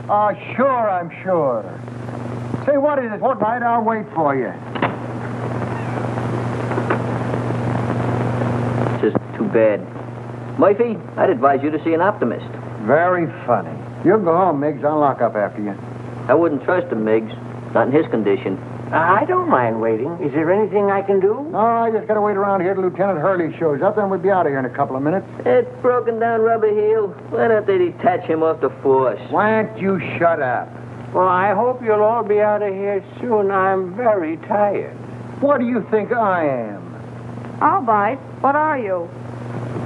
[0.10, 1.63] Ah, uh, sure, I'm sure.
[2.66, 3.20] Say, what is it?
[3.20, 3.62] What night?
[3.62, 4.52] I'll wait for you.
[9.02, 9.82] Just too bad.
[10.60, 12.46] Murphy, I'd advise you to see an optimist.
[12.86, 13.78] Very funny.
[14.06, 14.84] You'll go home, Miggs.
[14.84, 15.78] I'll lock up after you.
[16.28, 17.34] I wouldn't trust him, Miggs.
[17.74, 18.58] Not in his condition.
[18.93, 20.12] I don't mind waiting.
[20.21, 21.47] Is there anything I can do?
[21.49, 24.29] No, I just gotta wait around here till Lieutenant Hurley shows up, then we'll be
[24.29, 25.25] out of here in a couple of minutes.
[25.45, 27.08] It's broken down rubber heel.
[27.32, 29.19] Why don't they detach him off the force?
[29.32, 30.69] Why don't you shut up?
[31.12, 33.49] Well, I hope you'll all be out of here soon.
[33.49, 34.95] I'm very tired.
[35.41, 37.58] What do you think I am?
[37.62, 38.19] I'll bite.
[38.41, 39.10] What are you?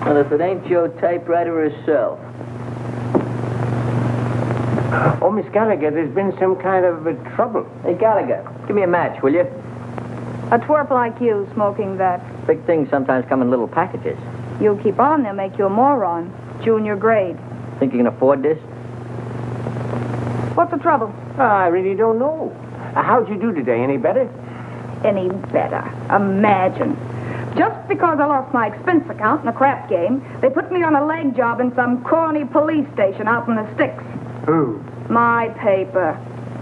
[0.01, 2.19] Well, if it ain't Joe Typewriter herself.
[5.21, 7.69] Oh, Miss Gallagher, there's been some kind of uh, trouble.
[7.83, 9.41] Hey, Gallagher, give me a match, will you?
[9.41, 12.19] A twerp like you smoking that.
[12.47, 14.17] Big things sometimes come in little packages.
[14.60, 16.33] You'll keep on, they'll make you a moron.
[16.63, 17.38] Junior grade.
[17.77, 18.57] Think you can afford this?
[20.55, 21.13] What's the trouble?
[21.38, 22.51] I really don't know.
[22.95, 23.83] Uh, how'd you do today?
[23.83, 24.27] Any better?
[25.05, 25.83] Any better.
[26.15, 26.97] Imagine.
[27.55, 30.95] Just because I lost my expense account in a crap game, they put me on
[30.95, 34.03] a leg job in some corny police station out in the sticks.
[34.47, 34.81] Who?
[35.10, 36.17] My paper.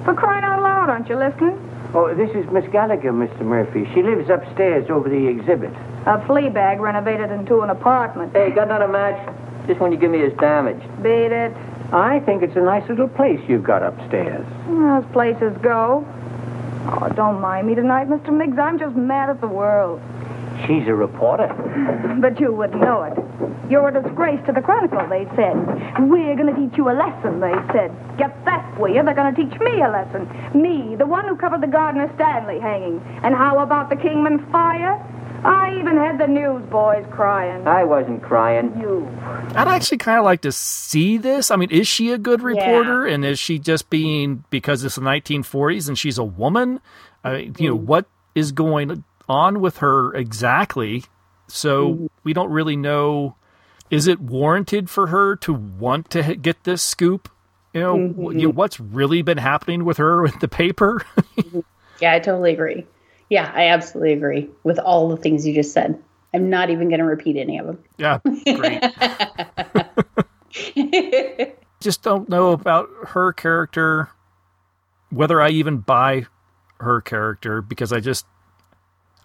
[0.06, 1.62] For crying out loud, aren't you listening?
[1.94, 3.42] Oh, this is Miss Gallagher, Mr.
[3.42, 3.88] Murphy.
[3.94, 5.72] She lives upstairs over the exhibit.
[6.08, 8.34] A flea bag renovated into an apartment.
[8.34, 9.18] Hey, got another match?
[9.68, 10.82] Just when you give me his damage.
[11.04, 11.56] Beat it.
[11.94, 14.46] I think it's a nice little place you've got upstairs.
[14.68, 16.04] As places go.
[16.88, 18.36] Oh, don't mind me tonight, Mr.
[18.36, 18.58] Miggs.
[18.58, 20.02] I'm just mad at the world.
[20.64, 21.48] She's a reporter.
[22.22, 23.18] But you wouldn't know it.
[23.70, 25.56] You're a disgrace to the Chronicle, they said.
[26.08, 27.92] We're going to teach you a lesson, they said.
[28.18, 29.04] Get that, will you?
[29.04, 30.30] They're going to teach me a lesson.
[30.54, 33.02] Me, the one who covered the Gardner Stanley hanging.
[33.24, 35.02] And how about the Kingman fire?
[35.46, 37.68] I even had the newsboys crying.
[37.68, 38.74] I wasn't crying.
[38.80, 39.08] You.
[39.56, 41.52] I'd actually kind of like to see this.
[41.52, 45.02] I mean, is she a good reporter, and is she just being because it's the
[45.02, 46.82] 1940s and she's a woman?
[47.24, 47.86] I mean, you know, mm-hmm.
[47.86, 51.04] what is going on with her exactly?
[51.48, 52.06] So mm-hmm.
[52.24, 53.36] we don't really know.
[53.90, 57.30] Is it warranted for her to want to get this scoop?
[57.74, 58.40] You know, wh- mm-hmm.
[58.40, 61.02] you know, what's really been happening with her with the paper?
[61.36, 61.60] Mm-hmm.
[62.02, 62.86] Yeah, I totally agree.
[63.30, 66.02] Yeah, I absolutely agree with all the things you just said.
[66.34, 67.84] I'm not even going to repeat any of them.
[67.98, 68.20] yeah,
[68.56, 68.84] great.
[71.80, 74.10] Just don't know about her character,
[75.12, 76.26] whether I even buy
[76.80, 78.26] her character because I just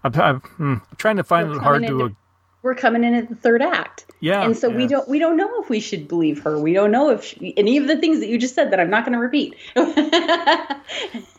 [0.03, 2.01] I'm, I'm, I'm trying to find it hard to.
[2.01, 2.15] into-
[2.63, 4.05] We're coming in at the third act.
[4.19, 6.59] Yeah, and so we don't we don't know if we should believe her.
[6.59, 8.91] We don't know if she, any of the things that you just said that I'm
[8.91, 9.55] not going to repeat.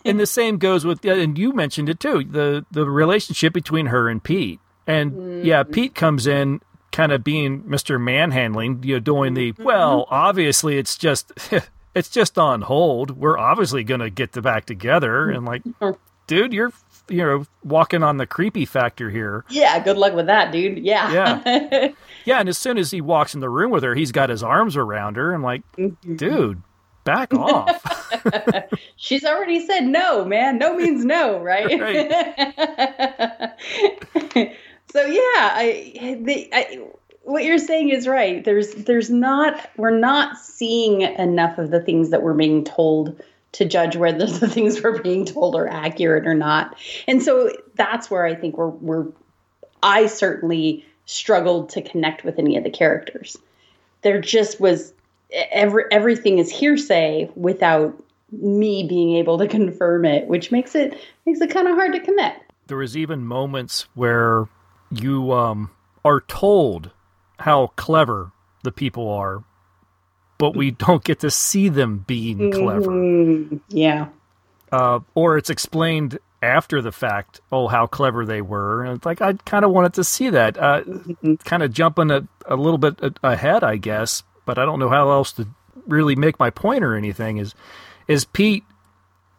[0.04, 4.08] and the same goes with and you mentioned it too the the relationship between her
[4.08, 5.72] and Pete and yeah mm-hmm.
[5.72, 8.00] Pete comes in kind of being Mr.
[8.00, 9.62] Manhandling you know doing the mm-hmm.
[9.62, 11.32] well obviously it's just
[11.94, 15.62] it's just on hold we're obviously going to get the back together and like
[16.26, 16.72] dude you're
[17.08, 20.78] you know walking on the creepy factor here yeah, good luck with that, dude.
[20.78, 21.12] Yeah.
[21.12, 21.88] Yeah.
[22.24, 24.42] yeah and as soon as he walks in the room with her he's got his
[24.42, 26.16] arms around her I'm like mm-hmm.
[26.16, 26.62] dude
[27.04, 28.02] back off
[28.96, 30.58] She's already said no, man.
[30.58, 31.68] No means no, right?
[34.90, 36.84] so yeah, I, the, I
[37.24, 38.44] what you're saying is right.
[38.44, 43.20] There's there's not we're not seeing enough of the things that we're being told
[43.52, 46.76] to judge whether the things we're being told are accurate or not.
[47.06, 49.06] And so that's where I think we're we're
[49.82, 53.36] I certainly struggled to connect with any of the characters.
[54.02, 54.92] There just was
[55.30, 61.40] every everything is hearsay without me being able to confirm it, which makes it makes
[61.40, 62.52] it kind of hard to connect.
[62.66, 64.46] there was even moments where
[64.90, 65.70] you um,
[66.04, 66.90] are told
[67.40, 69.42] how clever the people are,
[70.42, 72.90] but we don't get to see them being clever.
[72.90, 73.60] Mhm.
[73.68, 74.08] Yeah.
[74.72, 78.82] Uh, or it's explained after the fact, oh, how clever they were.
[78.82, 80.58] And it's like, I kind of wanted to see that.
[80.58, 80.82] Uh,
[81.44, 85.12] kind of jumping a, a little bit ahead, I guess, but I don't know how
[85.12, 85.46] else to
[85.86, 87.36] really make my point or anything.
[87.36, 87.54] Is,
[88.08, 88.64] is Pete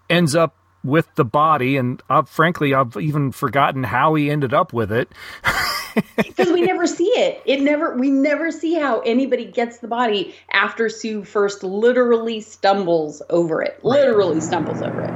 [0.10, 4.74] ends up with the body, and I've, frankly, I've even forgotten how he ended up
[4.74, 5.10] with it.
[6.18, 7.42] because we never see it.
[7.46, 13.22] It never we never see how anybody gets the body after Sue first literally stumbles
[13.30, 13.84] over it.
[13.84, 15.14] Literally stumbles over it.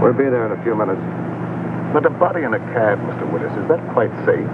[0.00, 1.02] We'll be there in a few minutes.
[1.92, 3.26] But the body in a cab, Mr.
[3.30, 4.46] Willis, is that quite safe?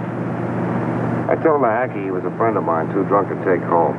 [1.29, 3.95] I told the hacky he was a friend of mine, too drunk to take home.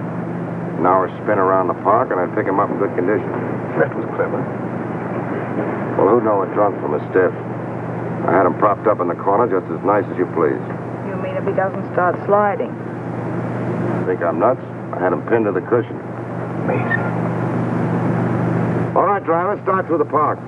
[0.78, 3.30] An hour spin around the park, and I'd pick him up in good condition.
[3.78, 4.67] That was clever.
[5.98, 7.34] Well, who'd know a drunk from a stiff?
[8.22, 10.62] I had him propped up in the corner just as nice as you please.
[11.10, 12.70] You mean if he doesn't start sliding?
[14.06, 14.62] Think I'm nuts?
[14.94, 15.98] I had him pinned to the cushion.
[16.64, 17.02] Amazing.
[18.96, 20.38] All right, driver, start through the park.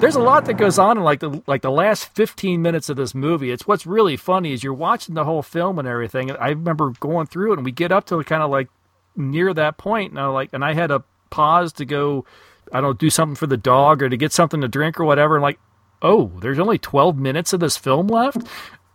[0.00, 2.96] there's a lot that goes on in like the like the last 15 minutes of
[2.96, 3.50] this movie.
[3.50, 6.30] It's what's really funny is you're watching the whole film and everything.
[6.30, 8.68] I remember going through it and we get up to kind of like
[9.16, 12.24] near that point and I like and I had to pause to go
[12.72, 15.36] I don't do something for the dog or to get something to drink or whatever
[15.36, 15.58] and like
[16.02, 18.38] oh, there's only 12 minutes of this film left.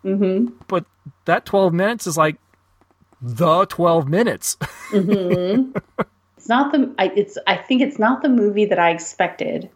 [0.03, 0.53] Mm-hmm.
[0.67, 0.86] But
[1.25, 2.36] that 12 minutes is like
[3.21, 4.58] the 12 minutes.
[4.91, 5.77] mm-hmm.
[6.36, 9.69] It's not the I, it's I think it's not the movie that I expected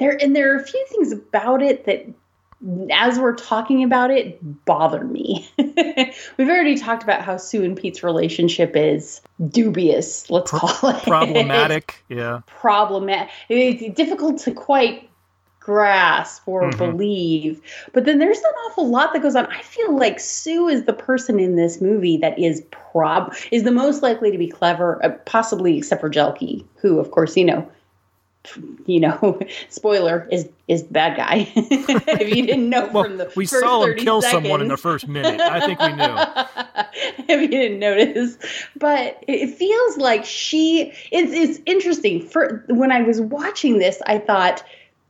[0.00, 2.06] there and there are a few things about it that
[2.90, 5.48] as we're talking about it bother me.
[5.58, 11.02] We've already talked about how sue and pete's relationship is dubious let's call it.
[11.02, 12.40] problematic yeah.
[12.46, 15.08] Problematic it's difficult to quite
[15.60, 16.78] grasp or mm-hmm.
[16.78, 17.60] believe
[17.92, 19.46] but then there's an awful lot that goes on.
[19.46, 23.72] I feel like sue is the person in this movie that is prob is the
[23.72, 27.70] most likely to be clever uh, possibly except for Jelke who of course you know
[28.86, 31.50] you know, spoiler is is bad guy.
[31.56, 34.44] if you didn't know well, from the we saw him kill seconds.
[34.44, 35.40] someone in the first minute.
[35.40, 37.26] I think we knew.
[37.34, 38.38] if you didn't notice,
[38.76, 40.92] but it feels like she.
[41.10, 42.26] It's it's interesting.
[42.26, 44.64] For when I was watching this, I thought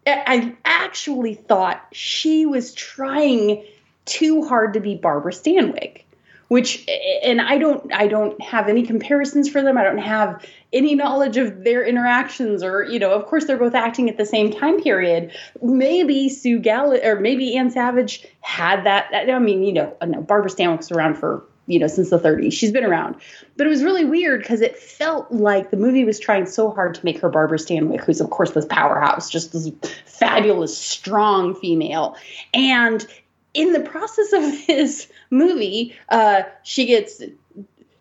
[0.07, 3.65] I actually thought she was trying
[4.07, 6.03] too hard to be Barbara Stanwyck
[6.51, 6.85] which
[7.23, 9.79] and I don't I don't have any comparisons for them.
[9.79, 13.77] I don't have any knowledge of their interactions or you know, of course they're both
[13.77, 15.31] acting at the same time period.
[15.63, 20.51] Maybe Sue Gallagher or maybe Ann Savage had that I mean, you know, no, Barbara
[20.51, 23.15] Stanwyck's around for you know since the 30s she's been around
[23.57, 26.95] but it was really weird because it felt like the movie was trying so hard
[26.95, 29.71] to make her barbara stanwyck who's of course this powerhouse just this
[30.05, 32.17] fabulous strong female
[32.55, 33.07] and
[33.55, 37.23] in the process of this movie, uh, she gets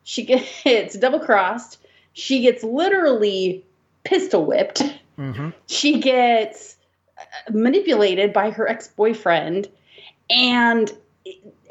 [0.03, 1.77] she gets double crossed.
[2.13, 3.63] She gets literally
[4.03, 4.81] pistol whipped.
[5.17, 5.49] Mm-hmm.
[5.67, 6.75] She gets
[7.17, 9.69] uh, manipulated by her ex boyfriend,
[10.29, 10.91] and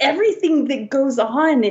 [0.01, 1.65] everything that goes on,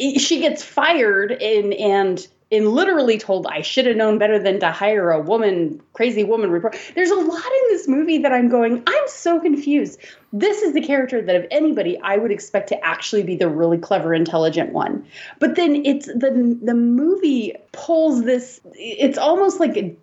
[0.00, 4.70] she gets fired and and and literally told I should have known better than to
[4.70, 6.78] hire a woman, crazy woman report.
[6.94, 10.00] There's a lot in this movie that I'm going, I'm so confused.
[10.32, 13.78] This is the character that of anybody I would expect to actually be the really
[13.78, 15.06] clever, intelligent one.
[15.40, 19.96] But then it's the the movie pulls this it's almost like a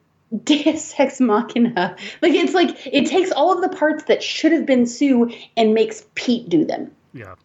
[0.43, 1.95] Deus ex machina.
[2.21, 5.73] Like it's like it takes all of the parts that should have been Sue and
[5.73, 6.91] makes Pete do them.
[7.13, 7.35] Yeah.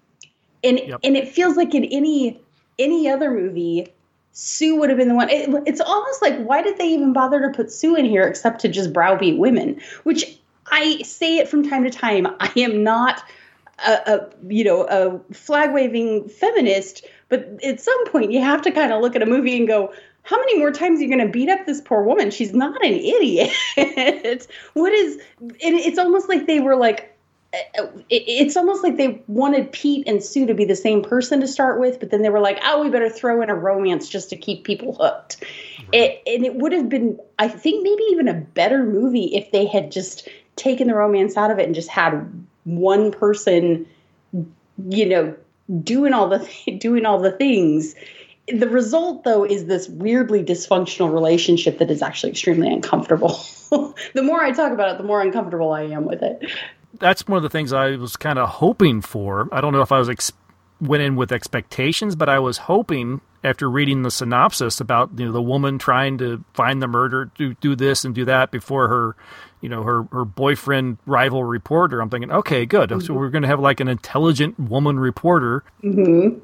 [0.64, 1.00] And Yep.
[1.04, 2.40] and it feels like in any
[2.78, 3.92] any other movie
[4.32, 5.28] Sue would have been the one.
[5.30, 8.60] It, it's almost like why did they even bother to put Sue in here except
[8.60, 9.80] to just browbeat women?
[10.04, 10.38] Which
[10.70, 12.26] I say it from time to time.
[12.40, 13.22] I am not
[13.86, 18.70] a, a you know a flag waving feminist, but at some point you have to
[18.70, 19.92] kind of look at a movie and go.
[20.22, 22.30] How many more times are you going to beat up this poor woman?
[22.30, 23.50] She's not an idiot.
[24.74, 25.14] what is?
[25.40, 27.17] And it's almost like they were like,
[27.54, 31.48] Uh, it's almost like they wanted Pete and Sue to be the same person to
[31.48, 34.28] start with, but then they were like, "Oh, we better throw in a romance just
[34.30, 35.42] to keep people hooked."
[35.92, 39.64] It, and it would have been, I think, maybe even a better movie if they
[39.64, 42.30] had just taken the romance out of it and just had
[42.64, 43.86] one person,
[44.90, 45.34] you know,
[45.82, 47.94] doing all the doing all the things.
[48.48, 53.40] The result, though, is this weirdly dysfunctional relationship that is actually extremely uncomfortable.
[54.14, 56.50] the more I talk about it, the more uncomfortable I am with it.
[56.98, 59.48] That's one of the things I was kind of hoping for.
[59.52, 60.32] I don't know if I was ex-
[60.80, 65.32] went in with expectations, but I was hoping after reading the synopsis about you know
[65.32, 69.16] the woman trying to find the murder, do do this and do that before her,
[69.60, 72.00] you know, her her boyfriend rival reporter.
[72.00, 72.90] I'm thinking, okay, good.
[73.04, 75.62] So we're going to have like an intelligent woman reporter.
[75.84, 76.38] Mm-hmm.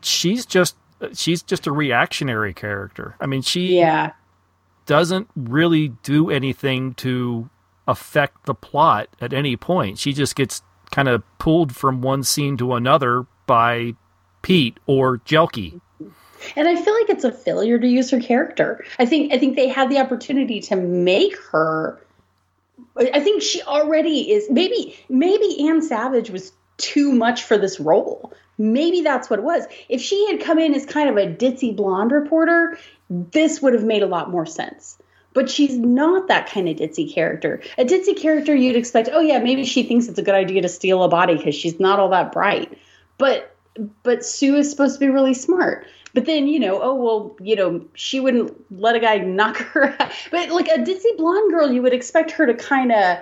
[0.00, 0.76] She's just
[1.12, 3.16] she's just a reactionary character.
[3.20, 4.12] I mean, she Yeah.
[4.86, 7.50] doesn't really do anything to
[7.86, 9.98] affect the plot at any point.
[9.98, 13.94] She just gets kind of pulled from one scene to another by
[14.42, 15.80] Pete or Jelke.
[16.56, 18.84] And I feel like it's a failure to use her character.
[18.98, 22.00] I think I think they had the opportunity to make her
[22.96, 28.32] I think she already is maybe maybe Ann Savage was too much for this role.
[28.56, 29.64] Maybe that's what it was.
[29.88, 32.78] If she had come in as kind of a ditzy blonde reporter,
[33.10, 34.98] this would have made a lot more sense.
[35.34, 37.60] But she's not that kind of ditzy character.
[37.76, 40.68] A ditzy character you'd expect, oh yeah, maybe she thinks it's a good idea to
[40.68, 42.78] steal a body because she's not all that bright.
[43.18, 43.54] But
[44.04, 45.86] but Sue is supposed to be really smart.
[46.14, 49.94] But then, you know, oh well, you know, she wouldn't let a guy knock her
[50.00, 50.12] out.
[50.30, 53.18] But like a ditzy blonde girl, you would expect her to kind of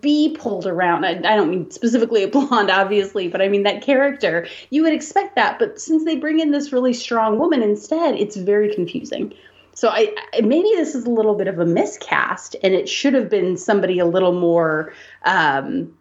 [0.00, 1.04] be pulled around.
[1.04, 4.46] I, I don't mean specifically a blonde, obviously, but I mean that character.
[4.70, 5.58] You would expect that.
[5.58, 9.34] But since they bring in this really strong woman instead, it's very confusing.
[9.78, 13.14] So I, I maybe this is a little bit of a miscast, and it should
[13.14, 14.92] have been somebody a little more
[15.24, 15.96] um,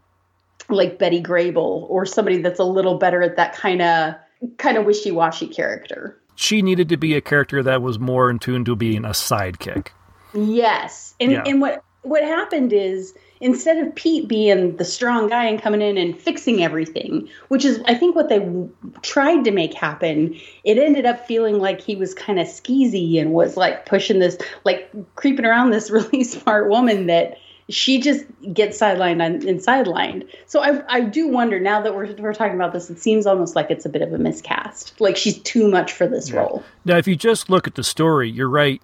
[0.68, 4.16] like Betty Grable or somebody that's a little better at that kind of
[4.58, 6.20] kind of wishy washy character.
[6.34, 9.90] She needed to be a character that was more in tune to being a sidekick.
[10.34, 11.44] Yes, and Yeah.
[11.46, 15.98] and what what happened is instead of Pete being the strong guy and coming in
[15.98, 18.70] and fixing everything, which is I think what they w-
[19.02, 23.34] tried to make happen, it ended up feeling like he was kind of skeezy and
[23.34, 27.38] was like pushing this, like creeping around this really smart woman that
[27.70, 28.24] she just
[28.54, 30.28] gets sidelined and and sidelined.
[30.46, 33.56] So I I do wonder now that we're we're talking about this, it seems almost
[33.56, 36.64] like it's a bit of a miscast, like she's too much for this role.
[36.86, 38.82] Now, if you just look at the story, you're right.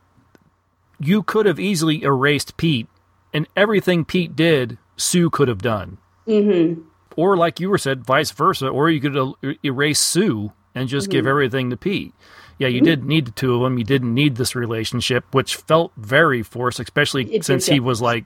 [0.99, 2.87] You could have easily erased Pete,
[3.33, 5.97] and everything Pete did, Sue could have done.
[6.27, 6.81] Mm-hmm.
[7.15, 8.67] Or, like you were said, vice versa.
[8.67, 11.29] Or you could erase Sue and just give Mhm.
[11.29, 12.13] everything to Pete.
[12.57, 12.85] Yeah, you Mhm.
[12.85, 13.77] didn't need the two of them.
[13.77, 18.25] You didn't need this relationship, which felt very forced, especially It since he was like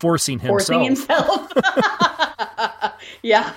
[0.00, 0.48] forcing himself.
[0.66, 1.52] Forcing himself.
[3.22, 3.52] yeah.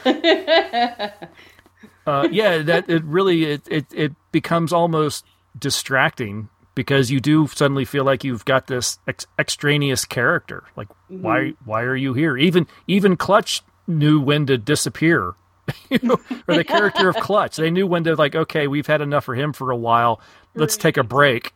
[2.06, 5.26] uh, yeah, that it really it, it it becomes almost
[5.58, 10.64] distracting because you do suddenly feel like you've got this ex- extraneous character.
[10.76, 11.56] Like why Mhm.
[11.66, 12.38] why are you here?
[12.38, 15.34] Even even Clutch knew when to disappear.
[15.90, 16.18] you know,
[16.48, 19.36] or the character of Clutch, they knew when to like, okay, we've had enough for
[19.36, 20.20] him for a while.
[20.56, 21.54] Let's take a break.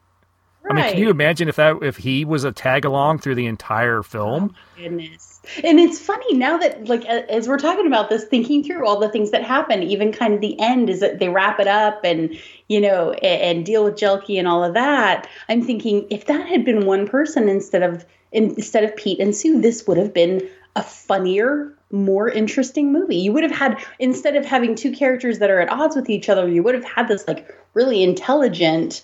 [0.69, 3.45] I mean, can you imagine if that if he was a tag along through the
[3.45, 4.55] entire film?
[4.55, 5.41] Oh, goodness.
[5.63, 9.09] And it's funny now that, like, as we're talking about this, thinking through all the
[9.09, 12.37] things that happen, even kind of the end is that they wrap it up and,
[12.67, 15.27] you know, and, and deal with Jelke and all of that.
[15.47, 19.61] I'm thinking if that had been one person instead of instead of Pete and Sue,
[19.61, 23.15] this would have been a funnier, more interesting movie.
[23.15, 26.27] You would have had instead of having two characters that are at odds with each
[26.27, 29.03] other, you would have had this like really intelligent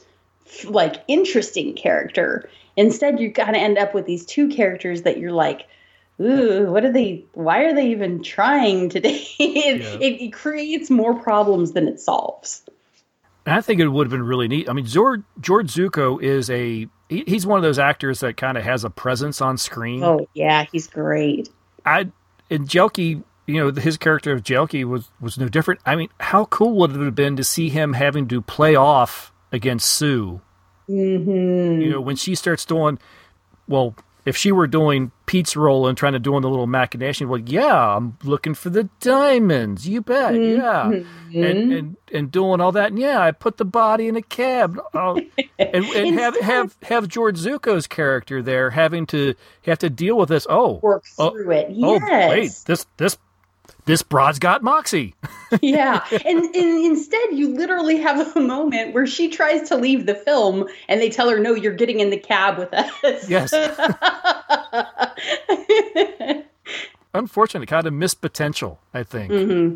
[0.66, 2.50] like interesting character.
[2.76, 5.68] Instead, you kind of end up with these two characters that you're like,
[6.20, 7.26] ooh, what are they?
[7.34, 9.26] Why are they even trying today?
[9.40, 12.64] it, it, it creates more problems than it solves.
[13.46, 14.70] And I think it would have been really neat.
[14.70, 18.58] I mean, George George Zucco is a he, he's one of those actors that kind
[18.58, 20.04] of has a presence on screen.
[20.04, 21.50] Oh yeah, he's great.
[21.86, 22.12] I
[22.50, 25.82] and Jelke, you know, his character of Jelke was was no different.
[25.86, 29.33] I mean, how cool would it have been to see him having to play off
[29.54, 30.42] against Sue?
[30.90, 31.82] Mm-hmm.
[31.82, 33.00] You know, when she starts doing,
[33.68, 33.96] well,
[34.26, 37.96] if she were doing Pete's role and trying to doing the little machination, well, yeah,
[37.96, 39.88] I'm looking for the diamonds.
[39.88, 41.44] You bet, yeah, Mm-hmm.
[41.44, 42.90] and and and doing all that.
[42.92, 44.80] And yeah, I put the body in a cab.
[44.94, 45.20] Oh,
[45.60, 49.36] and and have have have George Zucco's character there having to
[49.66, 50.48] have to deal with this.
[50.50, 51.72] Oh, work oh, through it.
[51.82, 53.18] Oh, wait, this this
[53.86, 55.16] this broad's got moxie.
[55.62, 56.06] yeah.
[56.12, 60.68] And, and instead, you literally have a moment where she tries to leave the film
[60.88, 63.30] and they tell her, no, you're getting in the cab with us.
[63.30, 63.54] Yes.
[67.14, 68.80] Unfortunately, kind of missed potential.
[68.94, 69.32] I think.
[69.32, 69.76] hmm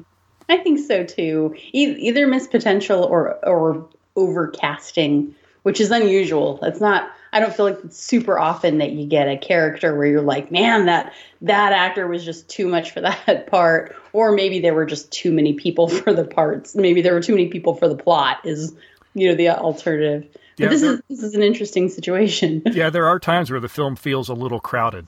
[0.50, 1.54] I think so too.
[1.74, 3.86] E- either missed potential or or
[4.16, 5.34] overcasting,
[5.64, 6.60] which is unusual.
[6.64, 7.12] It's not.
[7.34, 10.52] I don't feel like it's super often that you get a character where you're like,
[10.52, 14.86] man, that that actor was just too much for that part, or maybe there were
[14.86, 16.76] just too many people for the parts.
[16.76, 18.38] Maybe there were too many people for the plot.
[18.44, 18.74] Is
[19.14, 20.28] you know the alternative.
[20.32, 22.64] But Yeah, this there- is this is an interesting situation.
[22.72, 25.08] Yeah, there are times where the film feels a little crowded.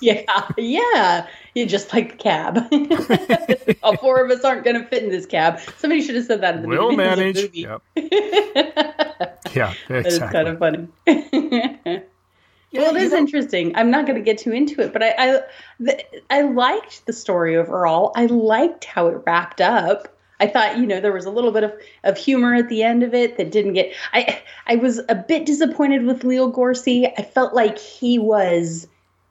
[0.00, 0.22] yeah,
[0.58, 1.26] yeah.
[1.54, 3.76] You just like the cab.
[3.82, 5.58] All four of us aren't going to fit in this cab.
[5.78, 7.38] Somebody should have said that in the Will beginning manage.
[7.44, 7.80] of the movie.
[7.96, 9.36] Yep.
[9.52, 10.86] Yeah, That is kind of funny.
[11.06, 13.74] well, it is interesting.
[13.74, 15.40] I'm not going to get too into it, but I I,
[15.80, 18.12] the, I liked the story overall.
[18.14, 20.16] I liked how it wrapped up.
[20.38, 21.72] I thought, you know, there was a little bit of,
[22.04, 23.92] of humor at the end of it that didn't get.
[24.12, 27.06] I I was a bit disappointed with Leo Gorcey.
[27.08, 28.86] I felt like he was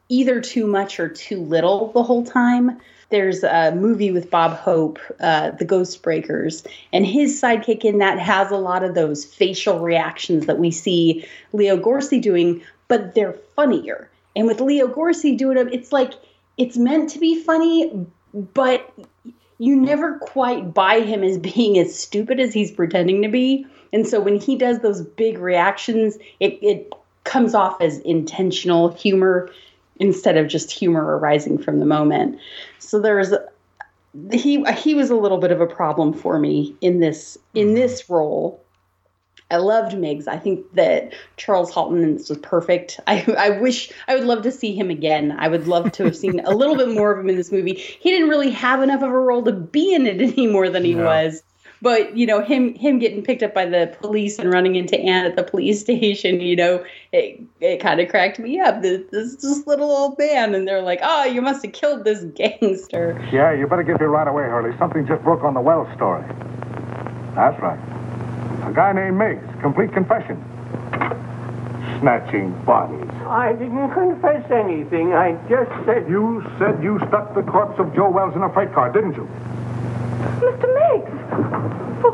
[0.09, 2.79] either too much or too little the whole time.
[3.09, 8.19] There's a movie with Bob Hope, uh, The Ghost Breakers, and his sidekick in that
[8.19, 13.37] has a lot of those facial reactions that we see Leo Gorcey doing, but they're
[13.55, 14.09] funnier.
[14.35, 16.13] And with Leo Gorcey doing them, it's like
[16.57, 18.93] it's meant to be funny, but
[19.57, 23.65] you never quite buy him as being as stupid as he's pretending to be.
[23.91, 26.93] And so when he does those big reactions, it, it
[27.23, 29.49] comes off as intentional humor
[29.99, 32.39] instead of just humor arising from the moment.
[32.79, 33.33] So there's
[34.31, 37.75] he he was a little bit of a problem for me in this in mm-hmm.
[37.75, 38.63] this role.
[39.51, 40.27] I loved Miggs.
[40.27, 42.99] I think that Charles Halton was perfect.
[43.07, 45.35] I I wish I would love to see him again.
[45.37, 47.73] I would love to have seen a little bit more of him in this movie.
[47.73, 50.83] He didn't really have enough of a role to be in it any more than
[50.83, 51.05] he No.
[51.05, 51.43] was.
[51.81, 55.25] But you know him him getting picked up by the police and running into Ann
[55.25, 58.81] at the police station, you know, it it kind of cracked me up.
[58.81, 62.23] This, this this little old man, and they're like, "Oh, you must have killed this
[62.35, 64.77] gangster." Yeah, you better get here right away, Hurley.
[64.77, 66.23] Something just broke on the Wells story.
[67.35, 67.79] That's right.
[68.67, 69.47] A guy named Miggs.
[69.61, 70.43] Complete confession.
[72.01, 73.09] Snatching bodies.
[73.25, 75.13] I didn't confess anything.
[75.13, 76.09] I just said.
[76.09, 79.27] You said you stuck the corpse of Joe Wells in a freight car, didn't you?
[80.19, 80.67] Mr.
[80.75, 82.03] Miggs!
[82.03, 82.13] What,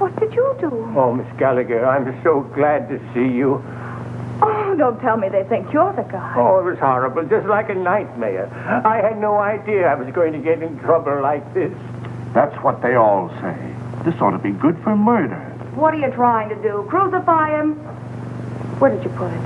[0.00, 0.70] what did you do?
[0.96, 3.62] Oh, Miss Gallagher, I'm so glad to see you.
[4.42, 6.34] Oh, don't tell me they think you're the guy.
[6.36, 8.48] Oh, it was horrible, just like a nightmare.
[8.84, 11.72] I had no idea I was going to get in trouble like this.
[12.34, 13.56] That's what they all say.
[14.04, 15.40] This ought to be good for murder.
[15.74, 16.86] What are you trying to do?
[16.88, 17.74] Crucify him?
[18.78, 19.40] Where did you put it?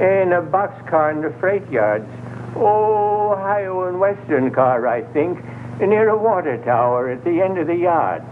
[0.00, 2.08] In a boxcar in the freight yards.
[2.54, 5.38] Oh, Ohio and Western car, I think.
[5.80, 8.22] Near a water tower at the end of the yard.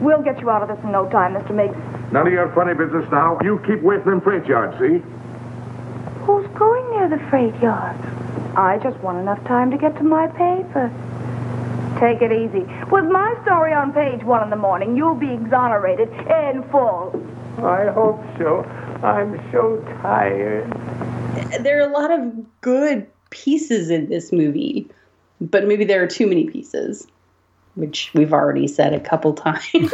[0.00, 1.54] We'll get you out of this in no time, Mr.
[1.54, 1.76] Miggs.
[2.12, 3.38] None of your funny business now.
[3.42, 5.02] You keep away from them freight yards, see?
[6.24, 7.96] Who's going near the freight yard?
[8.56, 10.92] I just want enough time to get to my paper.
[11.98, 12.66] Take it easy.
[12.90, 17.10] With my story on page one in the morning, you'll be exonerated in full.
[17.58, 18.62] I hope so.
[19.02, 20.70] I'm so tired.
[21.62, 24.88] There are a lot of good pieces in this movie,
[25.50, 27.06] but maybe there are too many pieces,
[27.74, 29.60] which we've already said a couple times.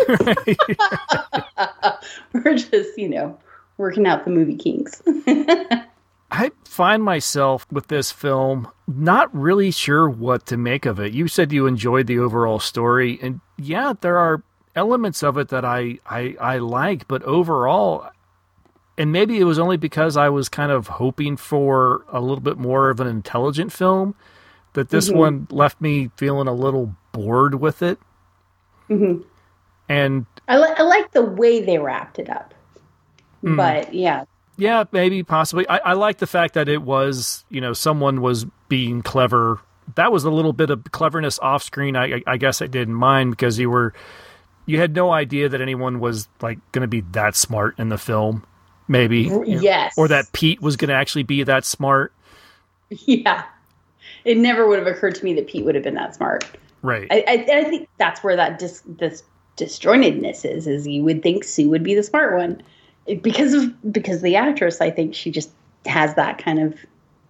[2.32, 3.38] We're just, you know,
[3.78, 5.02] working out the movie kinks.
[6.30, 11.14] I find myself with this film not really sure what to make of it.
[11.14, 14.42] You said you enjoyed the overall story, and yeah, there are
[14.76, 18.10] elements of it that I, I, I like, but overall,
[18.98, 22.58] and maybe it was only because I was kind of hoping for a little bit
[22.58, 24.14] more of an intelligent film
[24.74, 25.16] that this Mhm.
[25.16, 27.98] one left me feeling a little bored with it.
[28.88, 29.18] hmm
[29.88, 32.54] And I, li- I like the way they wrapped it up.
[33.42, 33.56] Mm.
[33.56, 34.24] But yeah,
[34.56, 35.68] Yeah, maybe possibly.
[35.68, 39.60] I, I like the fact that it was, you know, someone was being clever.
[39.94, 41.96] That was a little bit of cleverness off screen.
[41.96, 43.94] I, I, guess I didn't mind because you were,
[44.66, 47.98] you had no idea that anyone was like going to be that smart in the
[47.98, 48.44] film.
[48.90, 49.94] Maybe, yes.
[49.98, 52.12] or that Pete was going to actually be that smart.
[52.90, 53.44] yeah.
[54.24, 56.44] It never would have occurred to me that Pete would have been that smart.
[56.82, 57.06] Right.
[57.10, 59.22] I, I, I think that's where that dis, this
[59.56, 60.66] disjointedness is.
[60.66, 62.62] Is you would think Sue would be the smart one
[63.22, 64.80] because of because the actress.
[64.80, 65.50] I think she just
[65.86, 66.74] has that kind of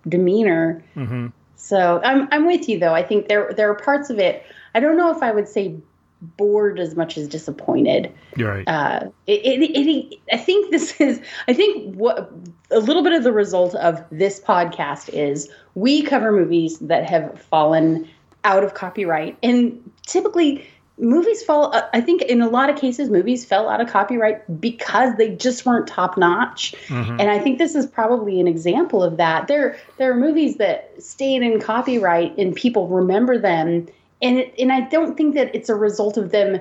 [0.08, 0.82] demeanor.
[0.96, 1.28] mm-hmm.
[1.56, 2.94] So I'm I'm with you though.
[2.94, 4.44] I think there there are parts of it.
[4.74, 5.74] I don't know if I would say
[6.20, 8.12] bored as much as disappointed.
[8.36, 8.68] You're right.
[8.68, 12.32] Uh, it, it, it, I think this is, I think what
[12.70, 17.40] a little bit of the result of this podcast is we cover movies that have
[17.40, 18.08] fallen
[18.44, 19.36] out of copyright.
[19.42, 20.66] And typically,
[20.98, 24.60] movies fall, uh, I think in a lot of cases, movies fell out of copyright
[24.60, 26.74] because they just weren't top notch.
[26.88, 27.20] Mhm.
[27.20, 29.46] And I think this is probably an example of that.
[29.48, 33.86] There, there are movies that stayed in copyright and people remember them.
[34.20, 36.60] And, it, and I don't think that it's a result of them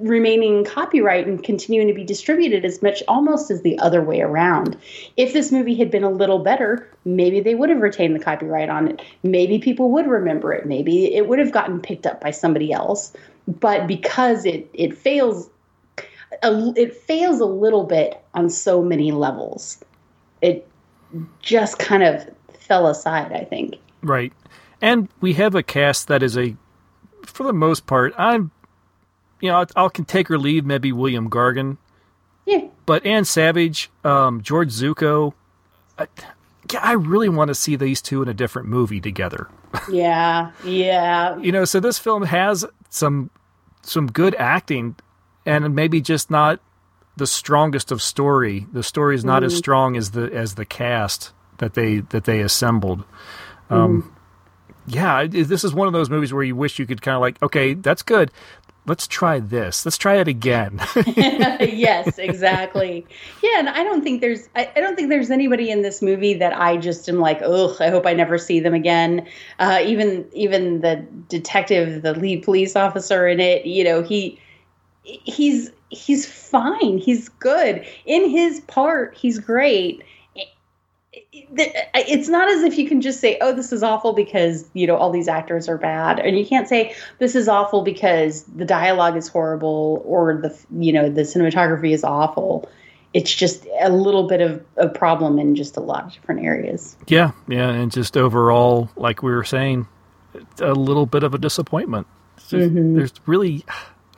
[0.00, 4.76] remaining copyright and continuing to be distributed as much almost as the other way around.
[5.16, 8.70] If this movie had been a little better, maybe they would have retained the copyright
[8.70, 9.02] on it.
[9.22, 10.66] Maybe people would remember it.
[10.66, 13.12] Maybe it would have gotten picked up by somebody else.
[13.46, 15.50] But because it it fails
[16.42, 19.82] a, it fails a little bit on so many levels.
[20.40, 20.66] It
[21.40, 22.26] just kind of
[22.58, 23.76] fell aside, I think.
[24.02, 24.32] Right.
[24.80, 26.56] And we have a cast that is a,
[27.24, 28.50] for the most part, I'm,
[29.40, 31.76] you know, I, I can take or leave maybe William Gargan.
[32.46, 32.66] Yeah.
[32.86, 35.32] But Ann Savage, um, George Zucco,
[35.98, 36.06] I,
[36.72, 39.48] yeah, I really want to see these two in a different movie together.
[39.90, 41.38] Yeah, yeah.
[41.38, 43.30] You know, so this film has some
[43.80, 44.96] some good acting,
[45.46, 46.60] and maybe just not
[47.16, 48.66] the strongest of story.
[48.70, 49.58] The story is not as Mhm.
[49.58, 53.04] strong as the as the cast that they that they assembled.
[53.70, 54.11] Um,
[54.86, 57.40] yeah, this is one of those movies where you wish you could kind of like,
[57.42, 58.30] okay, that's good.
[58.84, 59.86] Let's try this.
[59.86, 60.80] Let's try it again.
[61.06, 63.06] yes, exactly.
[63.40, 66.34] Yeah, and I don't think there's I, I don't think there's anybody in this movie
[66.34, 69.28] that I just am like, ugh, I hope I never see them again.
[69.60, 70.96] Uh, even even the
[71.28, 74.40] detective, the lead police officer in it, you know, he
[75.04, 76.98] he's he's fine.
[76.98, 77.86] He's good.
[78.04, 80.02] In his part, he's great.
[81.54, 84.96] It's not as if you can just say, "Oh, this is awful because you know
[84.96, 89.16] all these actors are bad," and you can't say this is awful because the dialogue
[89.16, 92.68] is horrible or the you know the cinematography is awful.
[93.14, 96.96] It's just a little bit of a problem in just a lot of different areas.
[97.08, 99.86] yeah, yeah, and just overall, like we were saying,
[100.60, 102.06] a little bit of a disappointment.
[102.50, 102.96] Mhm.
[102.96, 103.64] There's really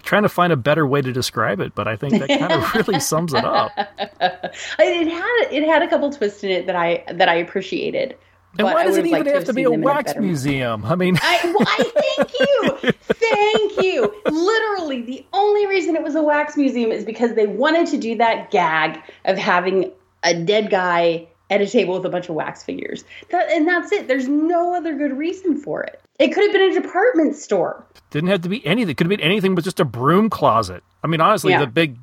[0.05, 2.74] trying to find a better way to describe it, but I think that kind of
[2.88, 3.72] really sums it up.
[4.20, 8.16] it had it had a couple twists in it that I that I appreciated.
[8.57, 10.84] And why does it even have to be a wax museum?
[10.84, 14.14] I mean, I, well, I thank you, thank you.
[14.30, 18.16] Literally, the only reason it was a wax museum is because they wanted to do
[18.18, 19.90] that gag of having
[20.22, 23.05] a dead guy at a table with a bunch of wax figures.
[23.30, 24.07] That, and that's it.
[24.07, 26.00] There's no other good reason for it.
[26.19, 27.85] It could have been a department store.
[28.11, 28.91] Didn't have to be anything.
[28.91, 30.85] It could have been anything but just a broom closet.
[31.03, 31.61] I mean, honestly, yeah.
[31.61, 31.99] the big,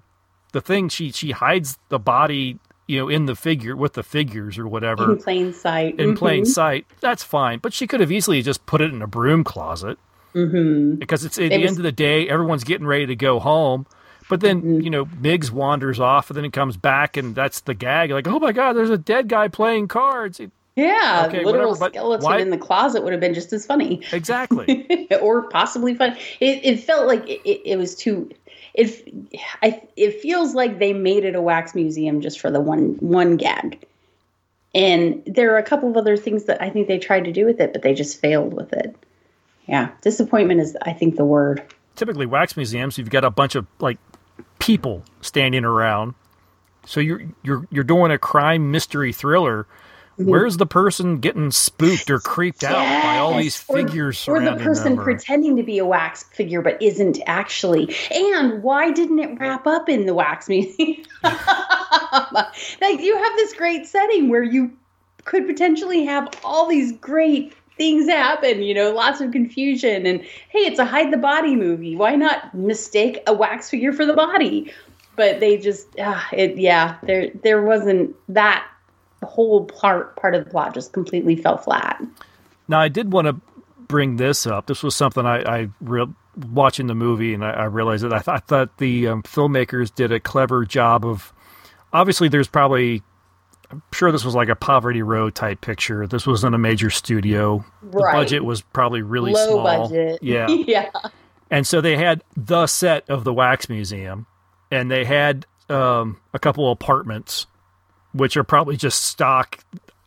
[0.52, 2.60] the thing she she hides the body
[2.92, 5.14] you know, in the figure with the figures or whatever.
[5.14, 5.98] In plain sight.
[5.98, 6.18] In mm-hmm.
[6.18, 6.86] plain sight.
[7.00, 7.60] That's fine.
[7.60, 9.98] But she could have easily just put it in a broom closet.
[10.36, 10.96] Mm-hmm.
[10.96, 11.70] Because it's at it the was...
[11.70, 13.86] end of the day, everyone's getting ready to go home.
[14.30, 14.82] But then, mm-hmm.
[14.82, 18.12] you know, Miggs wanders off and then it comes back and that's the gag.
[18.12, 20.42] Like, oh my God, there's a dead guy playing cards.
[20.76, 22.40] Yeah, okay, literal whatever, skeleton why...
[22.40, 24.02] in the closet would have been just as funny.
[24.14, 25.08] Exactly.
[25.22, 26.16] or possibly fun.
[26.40, 28.30] It, it felt like it, it was too
[28.74, 29.14] it
[29.62, 33.38] I, it feels like they made it a wax museum just for the one one
[33.38, 33.86] gag.
[34.74, 37.46] And there are a couple of other things that I think they tried to do
[37.46, 38.96] with it, but they just failed with it.
[39.68, 41.64] Yeah, disappointment is I think the word.
[41.96, 44.00] Typically, wax museums, you've got a bunch of like
[44.60, 46.16] people standing around.
[46.86, 49.68] So you're you're you're doing a crime mystery thriller
[50.20, 50.30] Mm-hmm.
[50.30, 52.72] Where's the person getting spooked or creeped yes.
[52.72, 56.62] out by all these figures or, or the person pretending to be a wax figure
[56.62, 57.96] but isn't actually?
[58.14, 61.04] And why didn't it wrap up in the wax museum?
[61.24, 64.72] like you have this great setting where you
[65.24, 70.06] could potentially have all these great things happen, you know, lots of confusion.
[70.06, 71.96] And hey, it's a hide the body movie.
[71.96, 74.72] Why not mistake a wax figure for the body?
[75.16, 78.68] But they just, uh, it, yeah, there, there wasn't that
[79.22, 82.02] the whole part part of the plot just completely fell flat.
[82.68, 83.34] Now, I did want to
[83.78, 84.68] bring this up.
[84.68, 86.08] This was something I, I re-
[86.52, 89.94] watching the movie, and I, I realized that I, th- I thought the um, filmmakers
[89.94, 91.32] did a clever job of.
[91.94, 93.04] Obviously, there's probably.
[93.70, 96.06] I'm sure this was like a Poverty Row type picture.
[96.06, 97.64] This wasn't a major studio.
[97.82, 99.64] The budget was probably really Low small.
[99.64, 100.20] budget.
[100.22, 100.48] Yeah.
[100.50, 100.90] yeah.
[101.50, 104.26] And so they had the set of the wax museum,
[104.72, 107.46] and they had um, a couple apartments
[108.14, 109.60] which are probably just stock.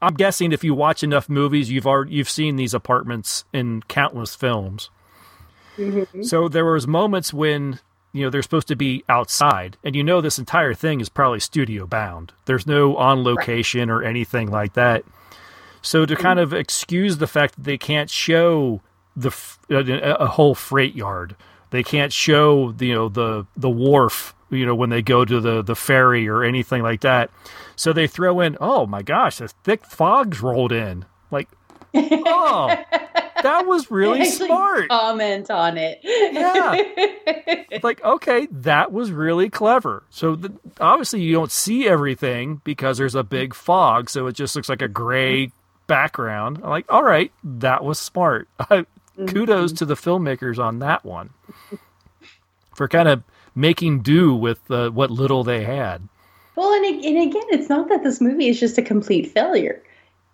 [0.03, 4.35] I'm guessing if you watch enough movies, you've already you've seen these apartments in countless
[4.35, 4.91] films.
[5.77, 6.23] Mm-hmm.
[6.23, 7.81] So there was moments when
[8.13, 11.41] you know they're supposed to be outside, and you know this entire thing is probably
[11.41, 12.33] studio bound.
[12.45, 13.95] There's no on location right.
[13.95, 15.05] or anything like that.
[15.83, 16.23] So to mm-hmm.
[16.23, 18.83] kind of excuse the fact that they can't show
[19.17, 19.35] the
[19.71, 21.37] a, a whole freight yard,
[21.71, 25.41] they can't show the, you know the the wharf you know when they go to
[25.41, 27.31] the the ferry or anything like that
[27.77, 31.05] so they throw in, oh my gosh, the thick fogs rolled in.
[31.31, 31.49] Like,
[31.95, 32.69] oh,
[33.43, 34.89] that was really smart.
[34.89, 36.01] Comment on it.
[36.03, 37.79] yeah.
[37.83, 40.05] like, okay, that was really clever.
[40.11, 44.55] So the, obviously you don't see everything because there's a big fog, so it just
[44.55, 45.51] looks like a gray
[45.87, 46.61] background.
[46.63, 48.49] I'm like, all right, that was smart.
[48.69, 49.77] Kudos mm-hmm.
[49.77, 51.31] to the filmmakers on that one
[52.75, 53.23] for kind of
[53.55, 56.09] making do with uh, what little they had.
[56.57, 59.83] Well, and, and again, it's not that this movie is just a complete failure.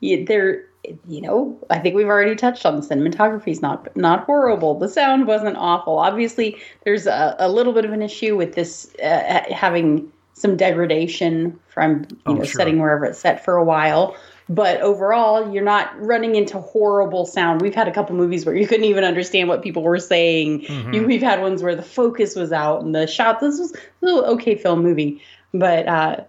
[0.01, 0.65] You, there,
[1.09, 4.79] you know, I think we've already touched on the cinematography is not not horrible.
[4.79, 5.99] The sound wasn't awful.
[5.99, 11.59] Obviously, there's a, a little bit of an issue with this uh, having some degradation
[11.69, 12.61] from you oh, know sure.
[12.61, 14.17] setting wherever it's set for a while.
[14.51, 17.63] But overall, you're not running into horrible sound.
[17.63, 20.63] We've had a couple movies where you couldn't even understand what people were saying.
[20.63, 20.93] Mm-hmm.
[20.93, 23.39] You, we've had ones where the focus was out and the shot.
[23.39, 25.23] This was a little okay film movie.
[25.55, 26.25] But uh,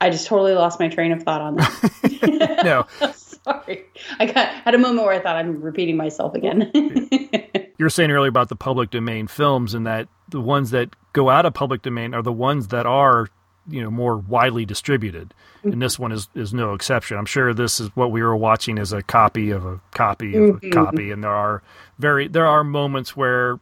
[0.00, 2.60] I just totally lost my train of thought on that.
[3.00, 3.10] no.
[3.12, 3.84] Sorry.
[4.20, 6.70] I got had a moment where I thought I'm repeating myself again.
[6.74, 11.30] you were saying earlier about the public domain films and that the ones that go
[11.30, 13.26] out of public domain are the ones that are
[13.68, 15.72] you know more widely distributed mm-hmm.
[15.72, 18.78] and this one is is no exception i'm sure this is what we were watching
[18.78, 20.66] as a copy of a copy of mm-hmm.
[20.66, 21.62] a copy and there are
[21.98, 23.60] very there are moments where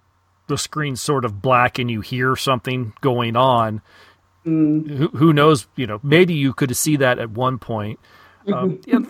[0.48, 3.82] the screen's sort of black and you hear something going on
[4.46, 4.88] Mm.
[4.88, 5.66] Who, who, knows?
[5.74, 7.98] You know, maybe you could see that at one point.
[8.52, 9.00] Um, yeah,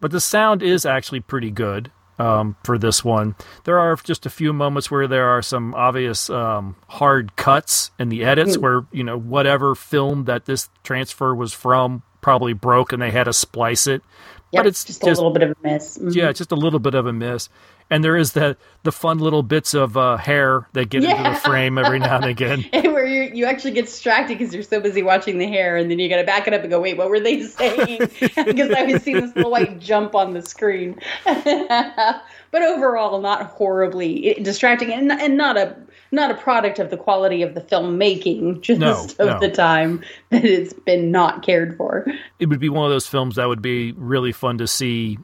[0.00, 1.90] but the sound is actually pretty good
[2.22, 3.34] um, for this one.
[3.64, 8.10] There are just a few moments where there are some obvious um, hard cuts in
[8.10, 8.60] the edits, mm.
[8.60, 13.24] where you know whatever film that this transfer was from probably broke, and they had
[13.24, 14.02] to splice it.
[14.52, 15.98] Yep, but it's just, just, a little bit of a miss.
[15.98, 16.10] Mm-hmm.
[16.10, 17.48] Yeah, just a little bit of a miss
[17.92, 21.18] and there is the the fun little bits of uh, hair that get yeah.
[21.18, 22.64] into the frame every now and again.
[22.72, 25.98] Where you you actually get distracted because you're so busy watching the hair, and then
[25.98, 27.98] you got to back it up and go, wait, what were they saying?
[28.18, 30.98] because I was seeing this little white jump on the screen.
[31.24, 35.76] but overall, not horribly distracting, and and not a
[36.12, 39.38] not a product of the quality of the filmmaking, just No, of no.
[39.38, 42.06] the time that it's been not cared for.
[42.38, 45.18] It would be one of those films that would be really fun to see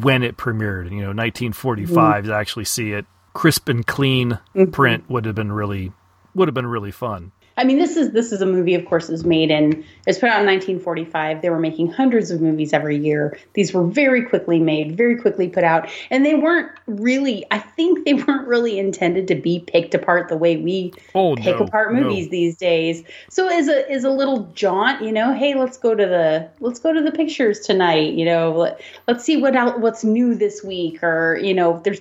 [0.00, 0.90] when it premiered.
[0.90, 4.70] You know, 1945 to actually see it crisp and clean mm-hmm.
[4.70, 5.92] print would have been really
[6.34, 7.32] would have been really fun.
[7.58, 10.18] I mean, this is this is a movie, of course, is made in it was
[10.18, 11.42] put out in 1945.
[11.42, 13.36] They were making hundreds of movies every year.
[13.54, 17.44] These were very quickly made, very quickly put out, and they weren't really.
[17.50, 21.58] I think they weren't really intended to be picked apart the way we Oh, pick
[21.58, 22.02] no, apart no.
[22.02, 23.02] movies these days.
[23.28, 26.78] So as a as a little jaunt, you know, hey, let's go to the let's
[26.78, 28.14] go to the pictures tonight.
[28.14, 31.82] You know, let, let's see what out what's new this week, or you know, if
[31.82, 32.00] there's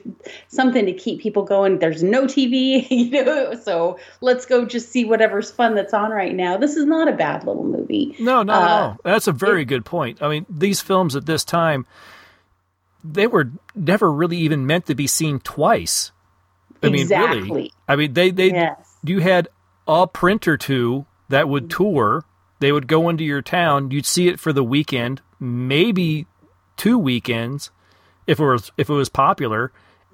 [0.49, 1.79] something to keep people going.
[1.79, 5.05] There's no TV, you know, so let's go just see
[5.49, 6.57] whatever's fun that's on right now.
[6.57, 8.15] This is not a bad little movie.
[8.19, 8.97] No, not at Uh, all.
[9.03, 10.21] That's a very good point.
[10.21, 11.85] I mean, these films at this time,
[13.03, 16.11] they were never really even meant to be seen twice.
[16.83, 17.37] I mean, really.
[17.39, 17.71] Exactly.
[17.87, 18.97] I mean, they they Yes.
[19.03, 19.47] you had
[19.87, 22.23] a print or two that would tour.
[22.59, 23.91] They would go into your town.
[23.91, 26.25] You'd see it for the weekend, maybe
[26.75, 27.71] two weekends,
[28.27, 29.71] if it was if it was popular,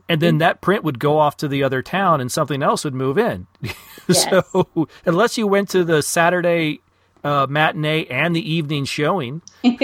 [0.09, 2.93] and then that print would go off to the other town, and something else would
[2.93, 3.47] move in.
[4.11, 6.81] so unless you went to the Saturday
[7.23, 9.77] uh, matinee and the evening showing, but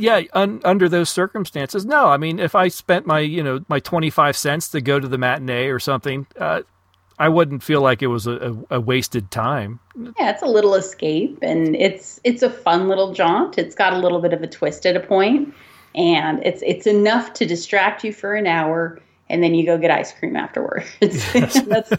[0.00, 2.08] yeah, un, under those circumstances, no.
[2.08, 5.08] I mean, if I spent my you know my twenty five cents to go to
[5.08, 6.62] the matinee or something, uh,
[7.18, 9.80] I wouldn't feel like it was a, a, a wasted time.
[9.96, 13.56] Yeah, it's a little escape and it's it's a fun little jaunt.
[13.56, 15.54] It's got a little bit of a twist at a point
[15.96, 19.90] and it's it's enough to distract you for an hour and then you go get
[19.90, 20.86] ice cream afterwards.
[21.00, 21.92] that's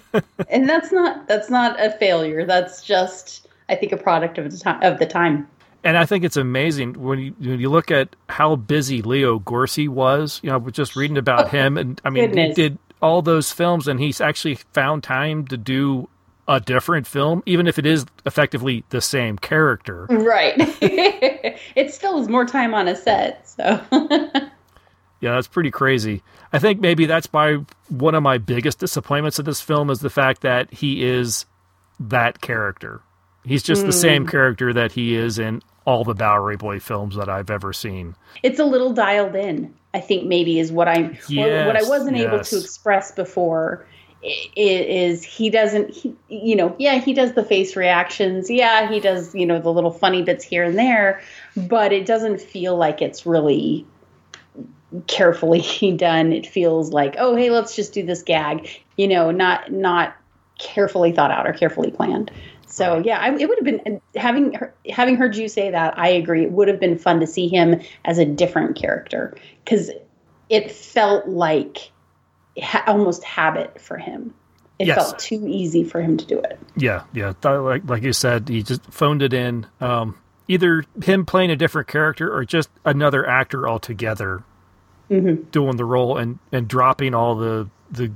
[0.49, 2.45] and that's not that's not a failure.
[2.45, 5.47] That's just I think a product of the time of the time.
[5.83, 9.87] And I think it's amazing when you when you look at how busy Leo Gorcey
[9.87, 10.39] was.
[10.43, 13.87] You know, just reading about oh, him, and I mean, he did all those films,
[13.87, 16.09] and he's actually found time to do
[16.47, 20.05] a different film, even if it is effectively the same character.
[20.09, 20.53] Right.
[20.81, 23.81] it still is more time on a set, so
[25.19, 26.21] Yeah, that's pretty crazy.
[26.53, 27.57] I think maybe that's my
[27.89, 31.45] one of my biggest disappointments of this film is the fact that he is
[31.99, 33.01] that character.
[33.43, 34.29] He's just the same Mm.
[34.31, 38.15] character that he is in all the Bowery Boy films that I've ever seen.
[38.43, 39.73] it's a little dialed in.
[39.93, 43.95] I think maybe is what I'm what, what I wasn't able to express before i-
[43.95, 48.49] i- is he doesn't he, you know yeah he does the face reactions.
[48.49, 51.21] Yeah he does you know the little funny bits here and there
[51.55, 53.85] but it doesn't feel like it's really
[55.05, 55.61] carefully
[55.97, 56.33] done.
[56.33, 60.15] It feels like oh hey let's just do this gag you know not not
[60.57, 62.31] carefully thought out or carefully planned.
[62.65, 66.09] So yeah I, it would have been having her- having heard you say that i
[66.09, 69.89] agree it would have been fun to see him as a different character because
[70.49, 71.91] it felt like
[72.61, 74.33] ha- almost habit for him
[74.79, 74.95] it Yes.
[74.97, 77.33] felt too easy for him to do it Yeah, yeah.
[77.43, 79.65] Like like you said, he just phoned it in.
[79.81, 80.15] Um,
[80.47, 84.43] either him playing a different character or just another actor altogether
[85.09, 85.49] Mhm.
[85.51, 88.11] doing the role and and dropping all the the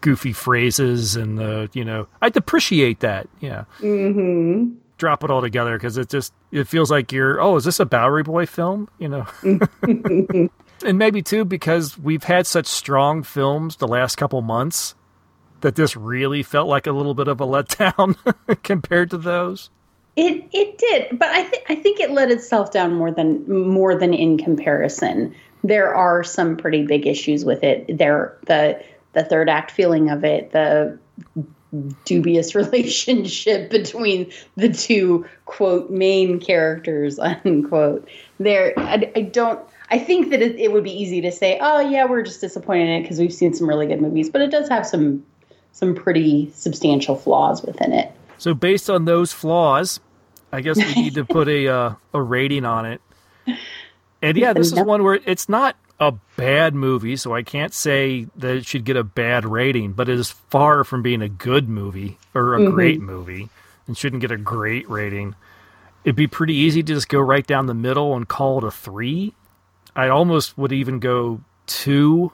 [0.00, 3.28] goofy phrases and the you know I'd appreciate that.
[3.40, 7.64] Yeah, mm-hmm drop it all together because it just it feels like you're oh is
[7.64, 8.88] this a Bowery Boy film?
[8.98, 9.26] You know.
[10.84, 14.94] and maybe too because we've had such strong films the last couple months
[15.60, 18.16] that this really felt like a little bit of a letdown
[18.62, 19.70] compared to those.
[20.16, 23.94] It it did, but I think I think it let itself down more than more
[23.94, 25.34] than in comparison.
[25.62, 27.98] There are some pretty big issues with it.
[27.98, 30.98] There the the third act feeling of it, the
[32.04, 38.08] dubious relationship between the two quote main characters unquote.
[38.38, 39.60] There, I, I don't.
[39.90, 42.88] I think that it, it would be easy to say, oh yeah, we're just disappointed
[42.88, 45.24] in it because we've seen some really good movies, but it does have some
[45.72, 48.10] some pretty substantial flaws within it.
[48.38, 50.00] So based on those flaws,
[50.52, 53.00] I guess we need to put a uh, a rating on it.
[54.20, 58.26] And yeah, this is one where it's not a bad movie, so I can't say
[58.36, 61.68] that it should get a bad rating, but it is far from being a good
[61.68, 62.70] movie or a Mhm.
[62.70, 63.48] great movie
[63.86, 65.34] and shouldn't get a great rating.
[66.04, 68.70] It'd be pretty easy to just go right down the middle and call it a
[68.70, 69.34] 3.
[69.98, 72.30] I almost would even go 2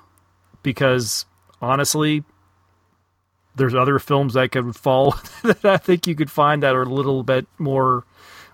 [0.63, 1.25] because
[1.63, 2.23] honestly,
[3.57, 5.13] there's other films that could fall
[5.43, 8.05] that I think you could find that are a little bit more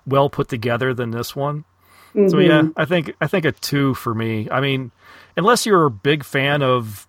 [0.07, 1.65] well put together than this one.
[2.15, 2.41] So mm-hmm.
[2.41, 2.63] yeah.
[2.77, 4.49] I think I think a two for me.
[4.49, 4.93] I mean,
[5.37, 7.09] unless you're a big fan of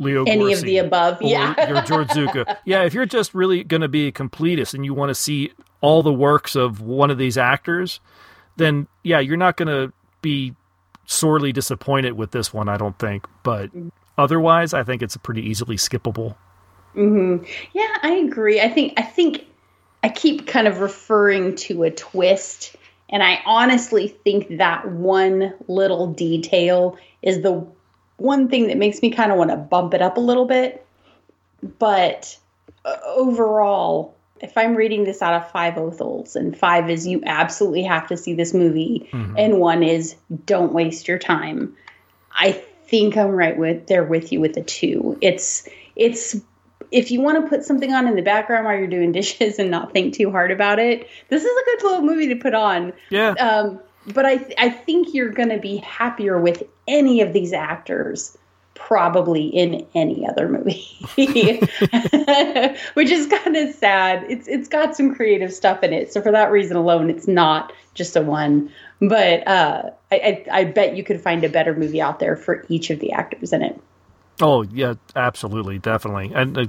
[0.00, 1.68] Leo Any Gorcey of the above, or yeah.
[1.68, 2.56] you're George Zucco.
[2.64, 5.52] Yeah, if you're just really going to be a completist and you want to see
[5.80, 8.00] all the works of one of these actors,
[8.56, 10.54] then yeah, you're not going to be
[11.12, 12.68] sorely disappointed with this one.
[12.68, 13.70] I don't think, but
[14.18, 16.36] otherwise, I think it's pretty easily skippable.
[16.94, 17.38] hmm
[17.72, 18.60] Yeah, I agree.
[18.60, 19.46] I think I think
[20.02, 22.76] I keep kind of referring to a twist,
[23.10, 27.66] and I honestly think that one little detail is the
[28.16, 30.86] one thing that makes me kind of want to bump it up a little bit.
[31.78, 32.36] But
[32.84, 37.84] uh, overall, if I'm reading this out of five Othels, and five is you absolutely
[37.84, 39.34] have to see this movie, Mhm.
[39.38, 41.76] and one is don't waste your time.
[42.34, 42.52] I
[42.88, 45.16] think I'm right with there with you with the two.
[45.20, 46.36] It's it's
[46.90, 49.70] if you want to put something on in the background while you're doing dishes and
[49.70, 52.92] not think too hard about it, this is a good little movie to put on.
[53.10, 53.30] Yeah.
[53.30, 53.80] Um,
[54.12, 58.36] but I I think you're going to be happier with any of these actors
[58.74, 60.86] probably in any other movie
[62.94, 66.32] which is kind of sad it's it's got some creative stuff in it so for
[66.32, 68.70] that reason alone it's not just a one
[69.00, 72.64] but uh, I, I i bet you could find a better movie out there for
[72.68, 73.80] each of the actors in it
[74.40, 76.32] Oh yeah, absolutely, definitely.
[76.34, 76.66] And uh,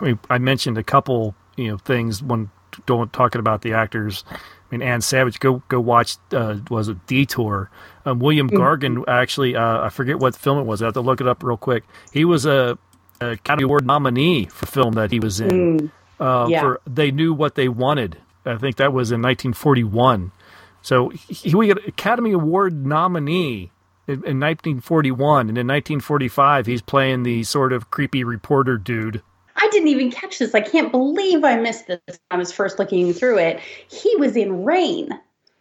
[0.00, 2.50] I mean, I mentioned a couple, you know, things when
[2.86, 4.24] don't talking about the actors.
[4.30, 4.36] I
[4.70, 5.40] mean, Ann Savage.
[5.40, 6.16] Go go watch.
[6.32, 7.70] Uh, was it Detour?
[8.08, 8.58] Um, William Mm.
[8.58, 9.56] Gargan actually.
[9.56, 10.82] Uh, I forget what film it was.
[10.82, 11.84] I have to look it up real quick.
[12.12, 12.78] He was a,
[13.20, 15.50] a Academy Award nominee for film that he was in.
[15.50, 15.90] Mm.
[16.20, 16.60] Uh, Yeah.
[16.60, 18.18] For they knew what they wanted.
[18.46, 20.32] I think that was in 1941.
[20.80, 23.70] So he, he got Academy Award nominee
[24.06, 29.22] in, in 1941, and in 1945 he's playing the sort of creepy reporter dude.
[29.56, 32.78] i didn't even catch this i can't believe i missed this when i was first
[32.78, 35.08] looking through it he was in rain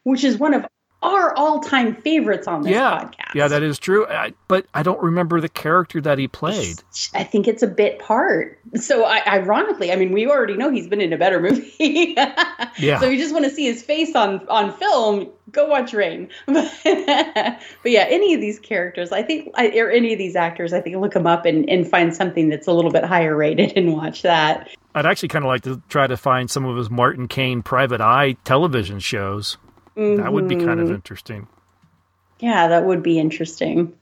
[0.04, 0.66] which is one of
[1.04, 4.08] our all-time favorites on this yeah, podcast yeah, that is true.
[4.08, 6.82] I, but I don't remember the character that he played.
[7.14, 8.60] I think it's a bit part.
[8.76, 12.16] So, I, ironically, I mean, we already know he's been in a better movie.
[12.80, 13.00] Yeah.
[13.00, 16.30] So, if you just want to see his face on on film, go watch Rain.
[16.46, 20.82] but yeah, any of these characters, I think, I- or any of these actors, I
[20.82, 23.94] think, look them up and, and find something that's a little bit higher rated and
[23.94, 24.70] watch that.
[24.94, 28.02] I'd actually kind of like to try to find some of his Martin Kane Private
[28.02, 29.58] Eye television shows.
[29.98, 30.94] That would be kind of Mhm.
[30.96, 31.48] interesting.
[32.40, 33.94] Yeah, that would be interesting.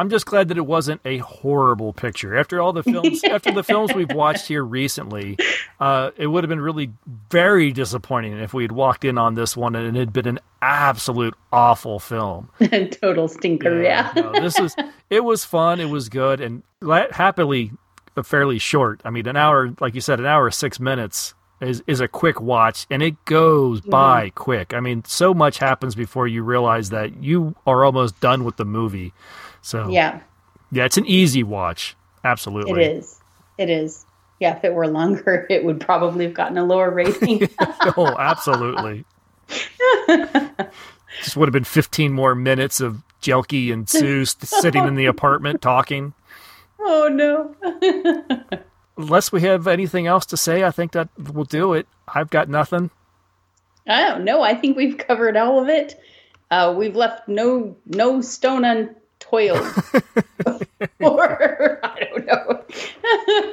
[0.00, 2.36] I'm just glad that it wasn't a horrible picture.
[2.36, 5.36] After all the films, after the films we've watched here recently,
[5.80, 6.92] uh, it would have been really
[7.32, 10.38] very disappointing if we had walked in on this one and it had been an
[10.62, 12.48] absolute awful film.
[12.92, 13.82] Total stinker.
[13.82, 14.12] Yeah.
[14.14, 14.76] no, this is
[15.10, 17.72] it was fun, it was good, and gla- happily
[18.22, 19.00] fairly short.
[19.04, 22.40] I mean, an hour, like you said, an hour six minutes is is a quick
[22.40, 24.74] watch, and it goes by quick.
[24.74, 28.64] I mean, so much happens before you realize that you are almost done with the
[28.64, 29.12] movie.
[29.62, 30.20] So yeah,
[30.70, 31.96] yeah, it's an easy watch.
[32.24, 33.20] Absolutely, it is.
[33.58, 34.06] It is.
[34.40, 37.48] Yeah, if it were longer, it would probably have gotten a lower rating.
[37.96, 39.04] oh, absolutely.
[41.22, 45.60] Just would have been 15 more minutes of Jelke and Sue sitting in the apartment
[45.60, 46.12] talking.
[46.78, 48.62] oh no.
[48.98, 51.86] Unless we have anything else to say, I think that will do it.
[52.12, 52.90] I've got nothing.
[53.86, 54.42] I don't know.
[54.42, 55.98] I think we've covered all of it.
[56.50, 59.64] Uh, we've left no no stone untoiled.
[61.00, 62.64] or I don't know.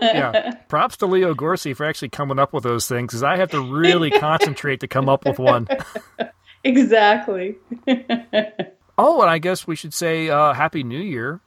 [0.01, 0.55] Yeah.
[0.67, 3.61] Props to Leo Gorcey for actually coming up with those things because I have to
[3.61, 5.67] really concentrate to come up with one.
[6.63, 7.55] exactly.
[8.97, 11.41] Oh, and I guess we should say uh, Happy New Year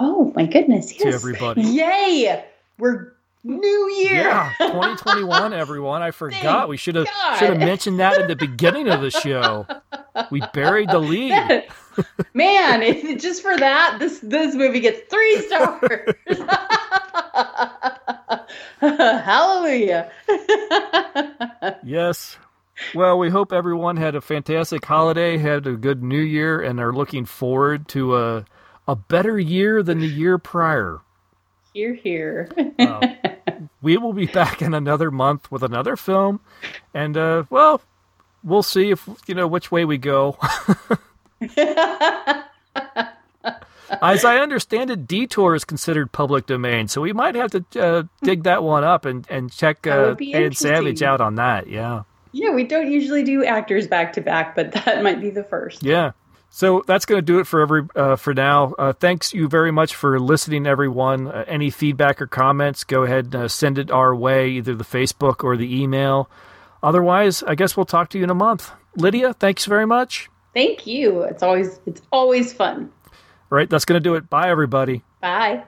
[0.00, 0.92] Oh my goodness!
[0.94, 1.62] to everybody.
[1.62, 2.44] Yay!
[2.78, 3.14] We're
[3.44, 4.22] New Year.
[4.22, 6.02] Yeah, 2021, everyone.
[6.02, 6.68] I forgot.
[6.68, 7.36] we should have God.
[7.38, 9.66] should have mentioned that at the beginning of the show.
[10.30, 11.66] We buried the lead.
[12.34, 16.14] Man, just for that, this this movie gets three stars.
[18.80, 20.10] Hallelujah.
[21.82, 22.38] Yes.
[22.94, 26.92] Well, we hope everyone had a fantastic holiday, had a good new year, and are
[26.92, 28.44] looking forward to a
[28.86, 31.00] a better year than the year prior.
[31.78, 32.48] Here, here.
[33.80, 36.40] We will be back in another month with another film,
[36.92, 37.80] and uh, well,
[38.42, 40.36] we'll see if you know which way we go.
[44.02, 48.02] As I understand it, Detour is considered public domain, so we might have to uh,
[48.22, 51.68] dig that one up and and check uh, Ed Savage out on that.
[51.68, 52.02] Yeah.
[52.32, 55.84] Yeah, we don't usually do actors back to back, but that might be the first.
[55.84, 56.10] Yeah.
[56.50, 58.74] So that's going to do it for every uh, for now.
[58.78, 61.28] Uh, thanks you very much for listening, everyone.
[61.28, 64.84] Uh, any feedback or comments, go ahead and uh, send it our way, either the
[64.84, 66.30] Facebook or the email.
[66.82, 68.72] Otherwise, I guess we'll talk to you in a month.
[68.96, 70.30] Lydia, thanks very much.
[70.54, 71.22] Thank you.
[71.22, 72.92] It's always it's always fun.
[73.50, 74.28] All right, that's going to do it.
[74.28, 75.02] Bye, everybody.
[75.20, 75.64] Bye.